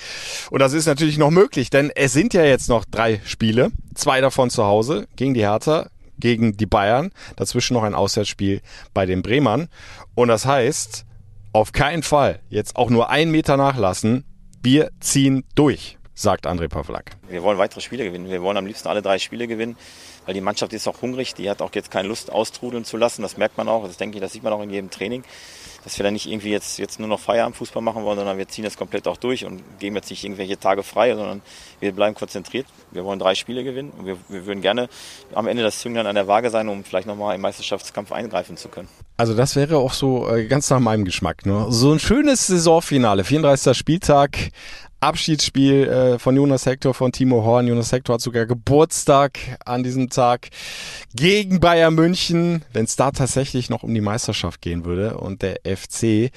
Und 0.52 0.60
das 0.60 0.74
ist 0.74 0.86
natürlich 0.86 1.18
noch 1.18 1.32
möglich, 1.32 1.70
denn 1.70 1.92
es 1.96 2.14
sind 2.14 2.34
ja 2.34 2.44
jetzt 2.44 2.70
noch 2.70 2.86
drei 2.86 3.22
Spiele. 3.26 3.72
Zwei 3.96 4.22
davon 4.22 4.50
zu 4.50 4.66
Hause 4.66 5.08
gegen 5.16 5.34
die 5.34 5.42
Hertha, 5.42 5.90
gegen 6.20 6.56
die 6.56 6.68
Bayern. 6.68 7.12
Dazwischen 7.36 7.74
noch 7.74 7.84
ein 7.84 7.96
Auswärtsspiel 7.96 8.62
bei 8.94 9.08
den 9.08 9.24
Bremern. 9.24 9.70
Und 10.14 10.28
das 10.28 10.46
heißt, 10.46 11.06
auf 11.52 11.72
keinen 11.72 12.04
Fall 12.04 12.42
jetzt 12.50 12.76
auch 12.76 12.90
nur 12.90 13.10
einen 13.10 13.32
Meter 13.32 13.58
nachlassen 13.58 14.24
wir 14.66 14.90
ziehen 15.00 15.44
durch, 15.54 16.00
sagt 16.16 16.48
André 16.48 16.68
Pavlak. 16.68 17.12
Wir 17.30 17.44
wollen 17.44 17.60
weitere 17.60 17.82
Spiele 17.82 18.04
gewinnen. 18.04 18.32
Wir 18.32 18.42
wollen 18.42 18.58
am 18.58 18.66
liebsten 18.66 18.88
alle 18.88 19.04
drei 19.04 19.20
Spiele 19.20 19.48
gewinnen, 19.48 19.78
weil 20.26 20.34
die 20.34 20.42
Mannschaft 20.42 20.74
ist 20.74 20.88
auch 20.88 21.04
hungrig. 21.04 21.36
Die 21.36 21.48
hat 21.52 21.62
auch 21.62 21.70
jetzt 21.76 21.92
keine 21.92 22.08
Lust 22.08 22.32
austrudeln 22.32 22.84
zu 22.84 22.98
lassen. 22.98 23.22
Das 23.22 23.38
merkt 23.38 23.58
man 23.58 23.70
auch. 23.70 23.86
Das 23.86 23.98
denke 23.98 24.18
ich, 24.18 24.22
das 24.22 24.34
sieht 24.34 24.42
man 24.42 24.52
auch 24.52 24.64
in 24.64 24.72
jedem 24.72 24.90
Training. 24.90 25.24
Dass 25.86 25.98
wir 25.98 26.04
da 26.04 26.12
nicht 26.12 26.26
irgendwie 26.26 26.50
jetzt, 26.50 26.80
jetzt 26.80 27.00
nur 27.00 27.08
noch 27.08 27.20
Feierabendfußball 27.20 27.82
machen 27.82 28.04
wollen, 28.04 28.18
sondern 28.18 28.38
wir 28.38 28.48
ziehen 28.48 28.66
das 28.66 28.76
komplett 28.76 29.08
auch 29.08 29.18
durch 29.18 29.46
und 29.46 29.62
geben 29.80 29.96
jetzt 29.96 30.10
nicht 30.10 30.24
irgendwelche 30.24 30.60
Tage 30.60 30.84
frei, 30.84 31.16
sondern 31.16 31.42
wir 31.80 31.94
bleiben 31.94 32.16
konzentriert. 32.16 32.66
Wir 32.92 33.06
wollen 33.06 33.20
drei 33.20 33.36
Spiele 33.36 33.64
gewinnen 33.64 33.94
und 33.98 34.06
wir, 34.06 34.18
wir 34.28 34.46
würden 34.46 34.62
gerne 34.62 34.90
am 35.34 35.48
Ende 35.48 35.64
das 35.64 35.80
Zünglein 35.80 36.08
an 36.08 36.16
der 36.16 36.28
Waage 36.28 36.50
sein, 36.50 36.68
um 36.68 36.84
vielleicht 36.84 37.08
nochmal 37.08 37.36
im 37.36 37.42
Meisterschaftskampf 37.42 38.12
eingreifen 38.12 38.58
zu 38.58 38.68
können. 38.68 38.90
Also 39.18 39.34
das 39.34 39.56
wäre 39.56 39.78
auch 39.78 39.94
so 39.94 40.28
äh, 40.30 40.46
ganz 40.46 40.70
nach 40.70 40.82
meinem 40.82 41.06
Geschmack. 41.06 41.46
Ne? 41.46 41.68
So 41.70 41.94
ein 41.94 42.00
schönes 42.00 42.48
Saisonfinale, 42.48 43.24
34. 43.24 43.78
Spieltag, 43.78 44.38
Abschiedsspiel 45.00 45.88
äh, 45.88 46.20
von 46.20 46.36
Jonas 46.36 46.66
Hector, 46.66 46.94
von 46.94 47.12
Timo 47.12 47.44
Horn. 47.44 47.68
Jonas 47.68 47.92
Hector 47.92 48.16
hat 48.16 48.22
sogar 48.22 48.46
Geburtstag 48.46 49.38
an 49.64 49.84
diesem 49.84 50.10
Tag 50.10 50.50
gegen 51.16 51.60
Bayern 51.60 51.94
München. 51.94 52.64
Wenn 52.74 52.86
es 52.86 52.96
da 52.96 53.12
tatsächlich 53.12 53.70
noch 53.70 53.84
um 53.84 53.94
die 53.94 54.02
Meisterschaft 54.02 54.62
gehen 54.62 54.86
würde 54.86 55.18
und 55.18 55.42
der 55.42 55.60
FC 55.64 56.04
äh, 56.04 56.32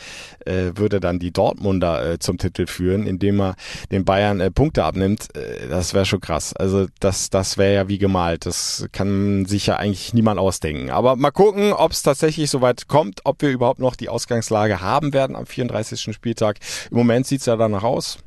würde 0.75 1.01
dann 1.01 1.19
die 1.19 1.33
Dortmunder 1.33 2.13
äh, 2.13 2.19
zum 2.19 2.39
Titel 2.39 2.67
führen, 2.67 3.07
indem 3.07 3.41
er 3.41 3.57
den 3.91 4.05
Bayern 4.05 4.41
äh, 4.41 4.51
Punkte 4.51 4.85
abnimmt, 4.85 5.35
äh, 5.37 5.69
das 5.69 5.95
wäre 5.95 6.05
schon 6.05 6.21
krass. 6.21 6.53
Also 6.53 6.87
das, 7.01 7.31
das 7.31 7.59
wäre 7.59 7.75
ja 7.75 7.89
wie 7.89 7.99
gemalt. 7.99 8.45
Das 8.45 8.87
kann 8.93 9.47
sich 9.47 9.67
ja 9.67 9.77
eigentlich 9.77 10.13
niemand 10.13 10.39
ausdenken. 10.39 10.91
Aber 10.91 11.17
mal 11.17 11.31
gucken, 11.31 11.73
ob 11.73 11.93
es 11.93 12.03
tatsächlich 12.03 12.51
soweit 12.51 12.89
kommt, 12.89 13.21
ob 13.25 13.41
wir 13.41 13.51
überhaupt 13.51 13.81
noch 13.81 13.97
die 13.97 14.09
Ausgangslage 14.09 14.81
haben 14.81 15.13
werden 15.13 15.37
am 15.37 15.47
34. 15.47 16.15
Spieltag. 16.15 16.59
Im 16.91 16.99
Moment 16.99 17.27
sieht's 17.27 17.47
ja 17.47 17.57
danach 17.57 17.83
aus. 17.83 18.19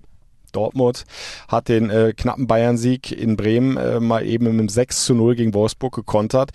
Dortmund 0.52 1.06
hat 1.48 1.70
den 1.70 1.90
äh, 1.90 2.14
knappen 2.16 2.48
Bayern-Sieg 2.48 3.12
in 3.12 3.36
Bremen 3.36 3.78
äh, 3.78 4.00
mal 4.00 4.26
eben 4.26 4.46
mit 4.46 4.54
einem 4.54 4.70
6 4.70 5.06
zu 5.06 5.16
0 5.16 5.36
gegen 5.36 5.54
Wolfsburg 5.54 5.96
gekontert. 5.96 6.52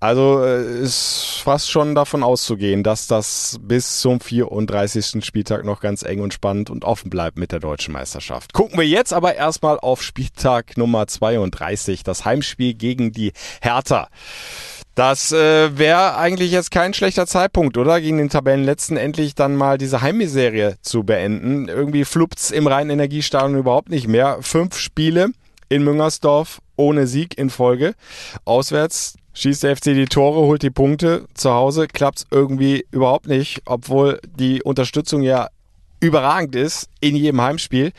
Also 0.00 0.42
äh, 0.42 0.80
ist 0.80 1.40
fast 1.42 1.70
schon 1.70 1.94
davon 1.94 2.22
auszugehen, 2.22 2.82
dass 2.82 3.06
das 3.06 3.58
bis 3.62 4.00
zum 4.00 4.20
34. 4.20 5.24
Spieltag 5.24 5.64
noch 5.64 5.80
ganz 5.80 6.02
eng 6.02 6.20
und 6.20 6.34
spannend 6.34 6.70
und 6.70 6.84
offen 6.84 7.10
bleibt 7.10 7.38
mit 7.38 7.52
der 7.52 7.60
deutschen 7.60 7.92
Meisterschaft. 7.92 8.52
Gucken 8.52 8.78
wir 8.78 8.86
jetzt 8.86 9.12
aber 9.12 9.34
erstmal 9.34 9.78
auf 9.78 10.02
Spieltag 10.02 10.76
Nummer 10.76 11.06
32, 11.06 12.02
das 12.02 12.24
Heimspiel 12.24 12.74
gegen 12.74 13.12
die 13.12 13.32
Hertha. 13.60 14.08
Das 14.94 15.32
äh, 15.32 15.78
wäre 15.78 16.16
eigentlich 16.16 16.52
jetzt 16.52 16.70
kein 16.70 16.92
schlechter 16.92 17.26
Zeitpunkt, 17.26 17.78
oder? 17.78 18.00
Gegen 18.00 18.18
den 18.18 18.28
Tabellenletzten 18.28 18.98
endlich 18.98 19.34
dann 19.34 19.56
mal 19.56 19.78
diese 19.78 20.02
Heimserie 20.02 20.76
zu 20.82 21.02
beenden. 21.02 21.68
Irgendwie 21.68 22.04
fluppt's 22.04 22.50
im 22.50 22.66
reinen 22.66 22.90
Energiestadion 22.90 23.56
überhaupt 23.56 23.88
nicht 23.88 24.06
mehr. 24.06 24.38
Fünf 24.42 24.76
Spiele 24.76 25.30
in 25.70 25.82
Müngersdorf 25.82 26.60
ohne 26.76 27.06
Sieg 27.06 27.38
in 27.38 27.48
Folge. 27.48 27.94
Auswärts 28.44 29.14
schießt 29.32 29.62
der 29.62 29.76
FC 29.76 29.84
die 29.84 30.04
Tore, 30.04 30.40
holt 30.40 30.62
die 30.62 30.70
Punkte. 30.70 31.24
Zu 31.32 31.52
Hause 31.52 31.88
klappt's 31.88 32.26
irgendwie 32.30 32.84
überhaupt 32.90 33.26
nicht, 33.26 33.62
obwohl 33.64 34.20
die 34.38 34.62
Unterstützung 34.62 35.22
ja 35.22 35.48
überragend 36.00 36.54
ist 36.54 36.88
in 37.00 37.16
jedem 37.16 37.40
Heimspiel. 37.40 37.92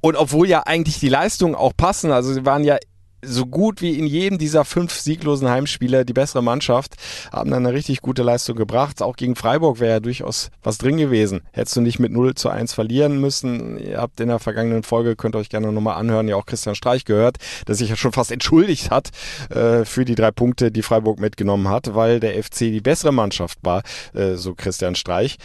Und 0.00 0.16
obwohl 0.16 0.48
ja 0.48 0.62
eigentlich 0.64 1.00
die 1.00 1.10
Leistungen 1.10 1.54
auch 1.54 1.72
passen, 1.76 2.12
also 2.12 2.32
sie 2.32 2.46
waren 2.46 2.64
ja 2.64 2.78
so 3.22 3.46
gut 3.46 3.82
wie 3.82 3.98
in 3.98 4.06
jedem 4.06 4.38
dieser 4.38 4.64
fünf 4.64 4.92
sieglosen 4.92 5.48
Heimspiele 5.48 6.04
die 6.04 6.12
bessere 6.12 6.42
Mannschaft, 6.42 6.96
haben 7.32 7.50
dann 7.50 7.66
eine 7.66 7.74
richtig 7.74 8.00
gute 8.00 8.22
Leistung 8.22 8.56
gebracht. 8.56 9.02
Auch 9.02 9.16
gegen 9.16 9.36
Freiburg 9.36 9.80
wäre 9.80 9.92
ja 9.92 10.00
durchaus 10.00 10.50
was 10.62 10.78
drin 10.78 10.96
gewesen. 10.96 11.42
Hättest 11.52 11.76
du 11.76 11.80
nicht 11.80 11.98
mit 11.98 12.12
0 12.12 12.34
zu 12.34 12.48
1 12.48 12.72
verlieren 12.72 13.20
müssen. 13.20 13.78
Ihr 13.78 13.98
habt 13.98 14.20
in 14.20 14.28
der 14.28 14.38
vergangenen 14.38 14.82
Folge, 14.82 15.16
könnt 15.16 15.34
ihr 15.34 15.38
euch 15.38 15.48
gerne 15.48 15.72
nochmal 15.72 15.96
anhören, 15.96 16.28
ja 16.28 16.36
auch 16.36 16.46
Christian 16.46 16.74
Streich 16.74 17.04
gehört, 17.04 17.36
der 17.68 17.74
sich 17.74 17.90
ja 17.90 17.96
schon 17.96 18.12
fast 18.12 18.32
entschuldigt 18.32 18.90
hat 18.90 19.10
äh, 19.50 19.84
für 19.84 20.04
die 20.04 20.14
drei 20.14 20.30
Punkte, 20.30 20.70
die 20.70 20.82
Freiburg 20.82 21.20
mitgenommen 21.20 21.68
hat, 21.68 21.94
weil 21.94 22.20
der 22.20 22.42
FC 22.42 22.58
die 22.58 22.80
bessere 22.80 23.12
Mannschaft 23.12 23.58
war, 23.62 23.82
äh, 24.14 24.34
so 24.34 24.54
Christian 24.54 24.94
Streich. 24.94 25.36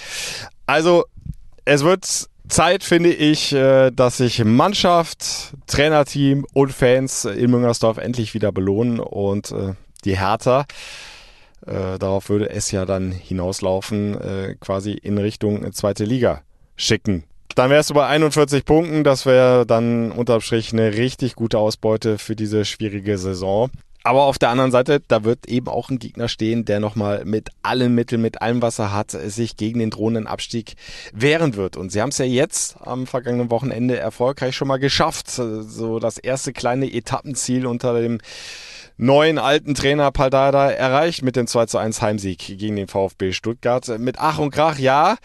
Also 0.66 1.06
es 1.66 1.84
wird 1.84 2.30
Zeit, 2.48 2.84
finde 2.84 3.12
ich, 3.14 3.54
äh, 3.54 3.92
dass 3.92 4.18
sich 4.18 4.44
Mannschaft, 4.44 5.54
Trainerteam 5.68 6.46
und 6.54 6.72
Fans 6.72 7.26
in 7.26 7.52
Müngersdorf 7.52 7.98
endlich 7.98 8.34
wieder 8.34 8.52
belohnen 8.52 9.00
und 9.00 9.52
äh, 9.52 9.74
die 10.04 10.18
Hertha, 10.18 10.66
äh, 11.66 11.98
darauf 11.98 12.30
würde 12.30 12.50
es 12.50 12.72
ja 12.72 12.86
dann 12.86 13.12
hinauslaufen, 13.12 14.58
quasi 14.60 14.92
in 14.92 15.18
Richtung 15.18 15.72
zweite 15.74 16.06
Liga 16.06 16.42
schicken. 16.76 17.24
Dann 17.56 17.70
wärst 17.70 17.90
du 17.90 17.94
bei 17.94 18.06
41 18.06 18.66
Punkten. 18.66 19.04
Das 19.04 19.26
wäre 19.26 19.66
dann 19.66 20.12
unterm 20.12 20.42
Strich 20.42 20.74
eine 20.74 20.94
richtig 20.94 21.36
gute 21.36 21.58
Ausbeute 21.58 22.18
für 22.18 22.36
diese 22.36 22.66
schwierige 22.66 23.18
Saison. 23.18 23.72
Aber 24.06 24.26
auf 24.26 24.38
der 24.38 24.50
anderen 24.50 24.70
Seite, 24.70 25.02
da 25.08 25.24
wird 25.24 25.48
eben 25.48 25.68
auch 25.68 25.90
ein 25.90 25.98
Gegner 25.98 26.28
stehen, 26.28 26.64
der 26.64 26.80
nochmal 26.80 27.26
mit 27.26 27.50
allen 27.64 27.96
Mitteln, 27.96 28.22
mit 28.22 28.40
allem, 28.40 28.62
was 28.62 28.78
er 28.78 28.94
hat, 28.94 29.10
sich 29.10 29.58
gegen 29.58 29.80
den 29.80 29.90
drohenden 29.90 30.28
Abstieg 30.28 30.76
wehren 31.12 31.56
wird. 31.56 31.76
Und 31.76 31.92
sie 31.92 32.04
haben 32.04 32.10
es 32.10 32.20
ja 32.20 32.26
jetzt 32.26 32.76
am 32.82 33.08
vergangenen 33.08 33.50
Wochenende 33.50 33.98
erfolgreich 33.98 34.56
schon 34.56 34.68
mal 34.68 34.78
geschafft. 34.78 35.32
So 35.32 35.98
das 35.98 36.20
erste 36.20 36.54
kleine 36.54 36.94
Etappenziel 36.94 37.66
unter 37.66 38.00
dem 38.00 38.20
neuen 38.96 39.40
alten 39.40 39.74
Trainer 39.74 40.12
Paldada 40.12 40.70
erreicht 40.70 41.24
mit 41.24 41.36
dem 41.36 41.48
2 41.48 41.66
zu 41.66 41.80
1 41.80 42.00
Heimsieg 42.04 42.38
gegen 42.38 42.76
den 42.76 42.88
VfB 42.88 43.32
Stuttgart. 43.32 43.88
Mit 43.98 44.20
Ach 44.20 44.38
und 44.38 44.52
Krach, 44.52 44.78
ja. 44.78 45.16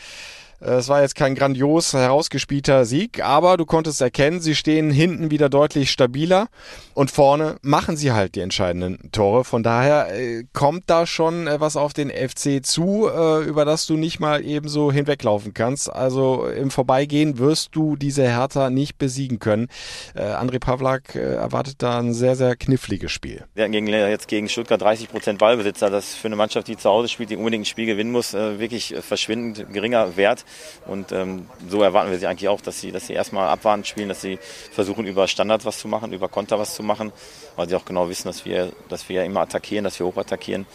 Es 0.62 0.88
war 0.88 1.00
jetzt 1.00 1.14
kein 1.14 1.34
grandios 1.34 1.94
herausgespielter 1.94 2.84
Sieg, 2.84 3.24
aber 3.24 3.56
du 3.56 3.64
konntest 3.64 4.02
erkennen, 4.02 4.42
sie 4.42 4.54
stehen 4.54 4.90
hinten 4.90 5.30
wieder 5.30 5.48
deutlich 5.48 5.90
stabiler 5.90 6.48
und 6.92 7.10
vorne 7.10 7.56
machen 7.62 7.96
sie 7.96 8.12
halt 8.12 8.34
die 8.34 8.40
entscheidenden 8.40 9.10
Tore. 9.10 9.44
Von 9.44 9.62
daher 9.62 10.14
äh, 10.14 10.44
kommt 10.52 10.84
da 10.88 11.06
schon 11.06 11.46
äh, 11.46 11.60
was 11.60 11.76
auf 11.76 11.94
den 11.94 12.10
FC 12.10 12.62
zu, 12.62 13.08
äh, 13.08 13.42
über 13.44 13.64
das 13.64 13.86
du 13.86 13.96
nicht 13.96 14.20
mal 14.20 14.44
ebenso 14.44 14.92
hinweglaufen 14.92 15.54
kannst. 15.54 15.90
Also 15.90 16.46
im 16.46 16.70
Vorbeigehen 16.70 17.38
wirst 17.38 17.74
du 17.74 17.96
diese 17.96 18.24
Hertha 18.24 18.68
nicht 18.68 18.98
besiegen 18.98 19.38
können. 19.38 19.68
Äh, 20.14 20.24
André 20.24 20.58
Pavlak 20.58 21.14
äh, 21.14 21.36
erwartet 21.36 21.76
da 21.78 21.98
ein 21.98 22.12
sehr, 22.12 22.36
sehr 22.36 22.54
kniffliges 22.54 23.10
Spiel. 23.12 23.46
Wir 23.54 23.64
hatten 23.64 23.72
gegen, 23.72 23.86
jetzt 23.86 24.28
gegen 24.28 24.50
Stuttgart 24.50 24.82
30 24.82 25.08
Prozent 25.08 25.38
Ballbesitzer. 25.38 25.88
Das 25.88 26.10
ist 26.10 26.16
für 26.16 26.28
eine 26.28 26.36
Mannschaft, 26.36 26.68
die 26.68 26.76
zu 26.76 26.90
Hause 26.90 27.08
spielt, 27.08 27.30
die 27.30 27.36
unbedingt 27.36 27.62
ein 27.62 27.66
Spiel 27.66 27.86
gewinnen 27.86 28.12
muss, 28.12 28.34
äh, 28.34 28.58
wirklich 28.58 28.94
verschwindend 29.00 29.72
geringer 29.72 30.18
Wert. 30.18 30.44
Und 30.86 31.12
ähm, 31.12 31.46
so 31.68 31.82
erwarten 31.82 32.10
wir 32.10 32.18
sie 32.18 32.26
eigentlich 32.26 32.48
auch, 32.48 32.60
dass 32.60 32.80
sie, 32.80 32.92
dass 32.92 33.06
sie 33.06 33.12
erstmal 33.12 33.48
abwarten 33.48 33.84
spielen, 33.84 34.08
dass 34.08 34.20
sie 34.20 34.38
versuchen, 34.72 35.06
über 35.06 35.28
Standards 35.28 35.64
was 35.64 35.78
zu 35.78 35.88
machen, 35.88 36.12
über 36.12 36.28
Konter 36.28 36.58
was 36.58 36.74
zu 36.74 36.82
machen, 36.82 37.12
weil 37.56 37.68
sie 37.68 37.76
auch 37.76 37.84
genau 37.84 38.08
wissen, 38.08 38.28
dass 38.28 38.44
wir, 38.44 38.72
dass 38.88 39.08
wir 39.08 39.16
ja 39.16 39.24
immer 39.24 39.40
attackieren, 39.40 39.84
dass 39.84 39.98
wir 39.98 40.06
hoch 40.06 40.16
attackieren. 40.16 40.66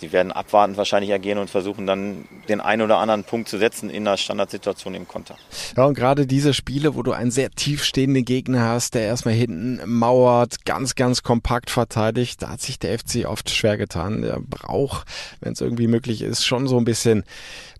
Sie 0.00 0.12
werden 0.12 0.32
abwartend 0.32 0.78
wahrscheinlich 0.78 1.12
agieren 1.12 1.36
und 1.36 1.50
versuchen 1.50 1.86
dann 1.86 2.24
den 2.48 2.62
einen 2.62 2.80
oder 2.80 2.96
anderen 2.96 3.24
Punkt 3.24 3.50
zu 3.50 3.58
setzen 3.58 3.90
in 3.90 4.08
einer 4.08 4.16
Standardsituation 4.16 4.94
im 4.94 5.06
Konter. 5.06 5.36
Ja, 5.76 5.84
und 5.84 5.94
gerade 5.94 6.26
diese 6.26 6.54
Spiele, 6.54 6.94
wo 6.94 7.02
du 7.02 7.12
einen 7.12 7.30
sehr 7.30 7.50
tief 7.50 7.84
stehenden 7.84 8.24
Gegner 8.24 8.66
hast, 8.66 8.94
der 8.94 9.02
erstmal 9.02 9.34
hinten 9.34 9.78
mauert, 9.84 10.64
ganz, 10.64 10.94
ganz 10.94 11.22
kompakt 11.22 11.68
verteidigt, 11.68 12.40
da 12.40 12.48
hat 12.48 12.62
sich 12.62 12.78
der 12.78 12.98
FC 12.98 13.26
oft 13.26 13.50
schwer 13.50 13.76
getan. 13.76 14.22
Der 14.22 14.38
braucht, 14.40 15.06
wenn 15.40 15.52
es 15.52 15.60
irgendwie 15.60 15.86
möglich 15.86 16.22
ist, 16.22 16.46
schon 16.46 16.66
so 16.66 16.78
ein 16.78 16.86
bisschen 16.86 17.24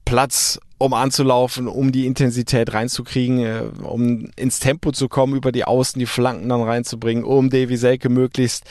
Platz, 0.05 0.61
um 0.81 0.95
anzulaufen, 0.95 1.69
um 1.69 1.93
die 1.93 2.07
Intensität 2.07 2.73
reinzukriegen, 2.73 3.45
äh, 3.45 3.62
um 3.83 4.31
ins 4.37 4.61
Tempo 4.61 4.93
zu 4.93 5.09
kommen, 5.09 5.37
über 5.37 5.53
die 5.53 5.64
Außen 5.64 5.99
die 5.99 6.07
Flanken 6.07 6.49
dann 6.49 6.62
reinzubringen, 6.62 7.23
um 7.23 7.51
Davy 7.51 7.77
Selke 7.77 8.09
möglichst 8.09 8.64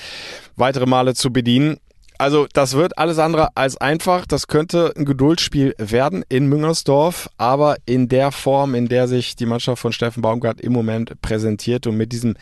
weitere 0.55 0.87
Male 0.87 1.13
zu 1.13 1.31
bedienen. 1.31 1.77
Also 2.17 2.47
das 2.51 2.73
wird 2.73 2.97
alles 2.97 3.19
andere 3.19 3.55
als 3.55 3.77
einfach. 3.77 4.25
Das 4.25 4.47
könnte 4.47 4.91
ein 4.97 5.05
Geduldsspiel 5.05 5.75
werden 5.77 6.25
in 6.27 6.47
Müngersdorf, 6.47 7.29
aber 7.37 7.77
in 7.85 8.09
der 8.09 8.31
Form, 8.31 8.73
in 8.73 8.89
der 8.89 9.07
sich 9.07 9.35
die 9.35 9.45
Mannschaft 9.45 9.79
von 9.79 9.93
Steffen 9.93 10.21
Baumgart 10.21 10.59
im 10.59 10.73
Moment 10.73 11.21
präsentiert 11.21 11.85
und 11.85 11.95
mit 11.95 12.11
diesem 12.11 12.35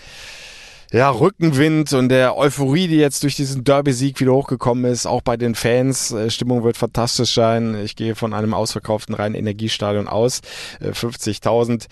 ja, 0.92 1.10
Rückenwind 1.10 1.92
und 1.92 2.10
der 2.10 2.38
Euphorie, 2.38 2.88
die 2.88 2.96
jetzt 2.96 3.24
durch 3.24 3.36
diesen 3.36 3.66
Derby-Sieg 3.66 4.20
wieder 4.22 4.32
hochgekommen 4.32 4.86
ist, 4.86 5.06
auch 5.06 5.22
bei 5.22 5.36
den 5.36 5.54
Fans. 5.54 6.12
Äh, 6.12 6.30
Stimmung 6.30 6.64
wird 6.64 6.78
fantastisch 6.78 7.34
sein. 7.34 7.76
Ich 7.84 7.98
gehe 7.98 8.16
von 8.16 8.34
einem 8.34 8.54
ausverkauften 8.54 9.14
reinen 9.14 9.36
Energiestadion 9.36 10.08
aus. 10.08 10.42
50.000. 10.82 11.84
Äh, 11.84 11.88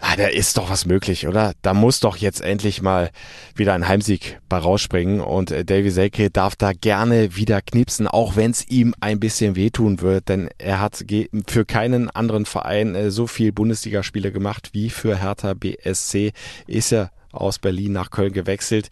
ah, 0.00 0.16
da 0.16 0.28
ist 0.28 0.56
doch 0.56 0.70
was 0.70 0.86
möglich, 0.86 1.28
oder? 1.28 1.52
Da 1.60 1.74
muss 1.74 2.00
doch 2.00 2.16
jetzt 2.16 2.40
endlich 2.40 2.80
mal 2.80 3.10
wieder 3.54 3.74
ein 3.74 3.86
Heimsieg 3.86 4.40
bei 4.48 4.56
rausspringen 4.56 5.20
und 5.20 5.50
äh, 5.50 5.62
Davy 5.66 5.90
Selke 5.90 6.30
darf 6.30 6.56
da 6.56 6.72
gerne 6.72 7.36
wieder 7.36 7.60
knipsen, 7.60 8.08
auch 8.08 8.36
wenn 8.36 8.52
es 8.52 8.66
ihm 8.68 8.94
ein 9.00 9.20
bisschen 9.20 9.54
wehtun 9.54 10.00
wird, 10.00 10.30
denn 10.30 10.48
er 10.56 10.80
hat 10.80 11.04
für 11.46 11.66
keinen 11.66 12.08
anderen 12.08 12.46
Verein 12.46 13.10
so 13.10 13.26
viel 13.26 13.52
Bundesligaspiele 13.52 14.32
gemacht 14.32 14.70
wie 14.72 14.88
für 14.88 15.18
Hertha 15.20 15.52
BSC. 15.52 16.32
Ist 16.66 16.90
er 16.90 17.10
aus 17.34 17.58
Berlin 17.58 17.92
nach 17.92 18.10
Köln 18.10 18.32
gewechselt. 18.32 18.88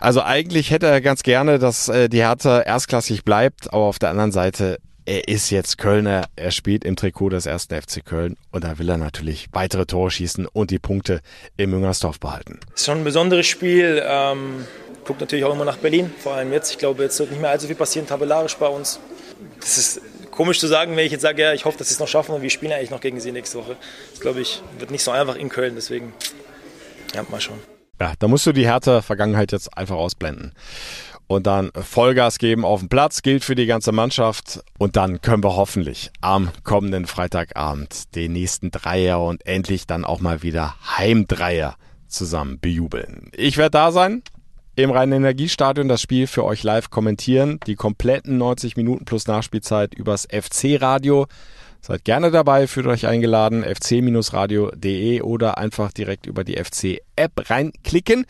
Also 0.00 0.22
eigentlich 0.22 0.70
hätte 0.70 0.86
er 0.86 1.00
ganz 1.00 1.22
gerne, 1.22 1.58
dass 1.58 1.88
äh, 1.88 2.08
die 2.08 2.18
Hertha 2.18 2.60
erstklassig 2.60 3.24
bleibt, 3.24 3.72
aber 3.72 3.84
auf 3.84 3.98
der 3.98 4.10
anderen 4.10 4.32
Seite 4.32 4.78
er 5.04 5.26
ist 5.26 5.50
jetzt 5.50 5.78
Kölner, 5.78 6.26
er 6.36 6.52
spielt 6.52 6.84
im 6.84 6.94
Trikot 6.94 7.30
des 7.30 7.46
ersten 7.46 7.74
FC 7.80 8.04
Köln 8.04 8.36
und 8.52 8.64
da 8.64 8.78
will 8.78 8.88
er 8.88 8.98
natürlich 8.98 9.48
weitere 9.52 9.84
Tore 9.84 10.10
schießen 10.10 10.46
und 10.46 10.70
die 10.70 10.78
Punkte 10.78 11.20
im 11.56 11.70
Müngersdorf 11.70 12.20
behalten. 12.20 12.60
Ist 12.74 12.86
schon 12.86 12.98
ein 12.98 13.04
besonderes 13.04 13.46
Spiel. 13.46 14.02
Ähm, 14.06 14.64
guckt 15.04 15.20
natürlich 15.20 15.44
auch 15.44 15.52
immer 15.52 15.64
nach 15.64 15.78
Berlin, 15.78 16.12
vor 16.18 16.34
allem 16.34 16.52
jetzt. 16.52 16.70
Ich 16.70 16.78
glaube, 16.78 17.02
jetzt 17.02 17.18
wird 17.18 17.30
nicht 17.30 17.40
mehr 17.40 17.50
allzu 17.50 17.66
viel 17.66 17.76
passieren 17.76 18.06
tabellarisch 18.06 18.56
bei 18.56 18.68
uns. 18.68 19.00
Das 19.60 19.76
ist 19.76 20.00
komisch 20.30 20.60
zu 20.60 20.68
sagen, 20.68 20.96
wenn 20.96 21.04
ich 21.04 21.12
jetzt 21.12 21.22
sage, 21.22 21.42
ja, 21.42 21.52
ich 21.52 21.64
hoffe, 21.64 21.78
dass 21.78 21.88
sie 21.88 21.94
es 21.94 22.00
noch 22.00 22.08
schaffen 22.08 22.34
und 22.34 22.42
wir 22.42 22.50
spielen 22.50 22.72
eigentlich 22.72 22.90
noch 22.90 23.00
gegen 23.00 23.20
sie 23.20 23.32
nächste 23.32 23.58
Woche. 23.58 23.76
Das 24.10 24.20
glaube 24.20 24.40
ich, 24.40 24.62
wird 24.78 24.90
nicht 24.90 25.02
so 25.02 25.10
einfach 25.10 25.36
in 25.36 25.48
Köln, 25.48 25.74
deswegen, 25.74 26.14
ja, 27.14 27.24
mal 27.28 27.40
schauen. 27.40 27.71
Ja, 28.00 28.14
da 28.18 28.28
musst 28.28 28.46
du 28.46 28.52
die 28.52 28.66
härte 28.66 29.02
Vergangenheit 29.02 29.52
jetzt 29.52 29.76
einfach 29.76 29.96
ausblenden. 29.96 30.52
Und 31.28 31.46
dann 31.46 31.70
Vollgas 31.74 32.38
geben 32.38 32.64
auf 32.64 32.80
dem 32.80 32.88
Platz, 32.88 33.22
gilt 33.22 33.44
für 33.44 33.54
die 33.54 33.66
ganze 33.66 33.92
Mannschaft. 33.92 34.60
Und 34.78 34.96
dann 34.96 35.22
können 35.22 35.42
wir 35.42 35.56
hoffentlich 35.56 36.10
am 36.20 36.50
kommenden 36.64 37.06
Freitagabend 37.06 38.14
den 38.14 38.32
nächsten 38.32 38.70
Dreier 38.70 39.22
und 39.22 39.46
endlich 39.46 39.86
dann 39.86 40.04
auch 40.04 40.20
mal 40.20 40.42
wieder 40.42 40.74
Heimdreier 40.98 41.76
zusammen 42.08 42.58
bejubeln. 42.60 43.30
Ich 43.34 43.56
werde 43.56 43.70
da 43.70 43.92
sein, 43.92 44.22
im 44.74 44.90
Rhein-Energiestadion 44.90 45.88
das 45.88 46.02
Spiel 46.02 46.26
für 46.26 46.44
euch 46.44 46.62
live 46.62 46.90
kommentieren. 46.90 47.60
Die 47.66 47.76
kompletten 47.76 48.38
90 48.38 48.76
Minuten 48.76 49.04
plus 49.04 49.26
Nachspielzeit 49.26 49.94
übers 49.94 50.26
FC-Radio. 50.30 51.26
Seid 51.84 52.04
gerne 52.04 52.30
dabei, 52.30 52.68
fühlt 52.68 52.86
euch 52.86 53.08
eingeladen, 53.08 53.64
fc-radio.de 53.64 55.20
oder 55.22 55.58
einfach 55.58 55.92
direkt 55.92 56.26
über 56.26 56.44
die 56.44 56.56
FC-App 56.56 57.50
reinklicken. 57.50 58.24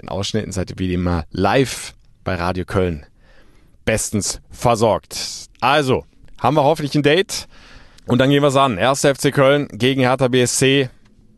In 0.00 0.08
Ausschnitten 0.08 0.50
seid 0.50 0.70
ihr 0.70 0.78
wie 0.78 0.94
immer 0.94 1.24
live 1.30 1.92
bei 2.24 2.36
Radio 2.36 2.64
Köln 2.64 3.04
bestens 3.84 4.40
versorgt. 4.50 5.48
Also, 5.60 6.06
haben 6.38 6.56
wir 6.56 6.64
hoffentlich 6.64 6.94
ein 6.94 7.02
Date 7.02 7.48
und 8.06 8.18
dann 8.18 8.30
gehen 8.30 8.42
wir 8.42 8.48
es 8.48 8.56
an. 8.56 8.78
1. 8.78 9.00
FC 9.00 9.30
Köln 9.30 9.68
gegen 9.72 10.00
Hertha 10.00 10.28
BSC, 10.28 10.88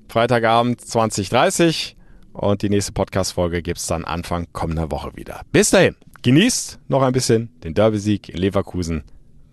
Freitagabend 0.09 0.81
2030 0.81 1.97
und 2.35 2.63
die 2.63 2.69
nächste 2.69 2.93
Podcast-Folge 2.93 3.63
gibt 3.63 3.79
es 3.79 3.87
dann 3.89 4.05
Anfang 4.05 4.47
kommender 4.53 4.93
Woche 4.93 5.17
wieder. 5.17 5.41
Bis 5.51 5.71
dahin, 5.71 5.97
genießt 6.23 6.79
noch 6.87 7.03
ein 7.03 7.13
bisschen 7.13 7.51
den 7.65 7.75
Derby-Sieg 7.75 8.29
in 8.29 8.37
Leverkusen. 8.37 9.03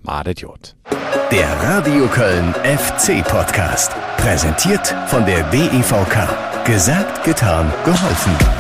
Madet 0.01 0.41
Jod. 0.41 0.75
Der 1.31 1.47
Radio 1.61 2.07
Köln 2.07 2.53
FC 2.63 3.21
Podcast. 3.27 3.91
Präsentiert 4.17 4.87
von 5.07 5.25
der 5.25 5.43
DEVK. 5.51 6.65
Gesagt, 6.65 7.23
getan, 7.23 7.71
geholfen. 7.83 8.58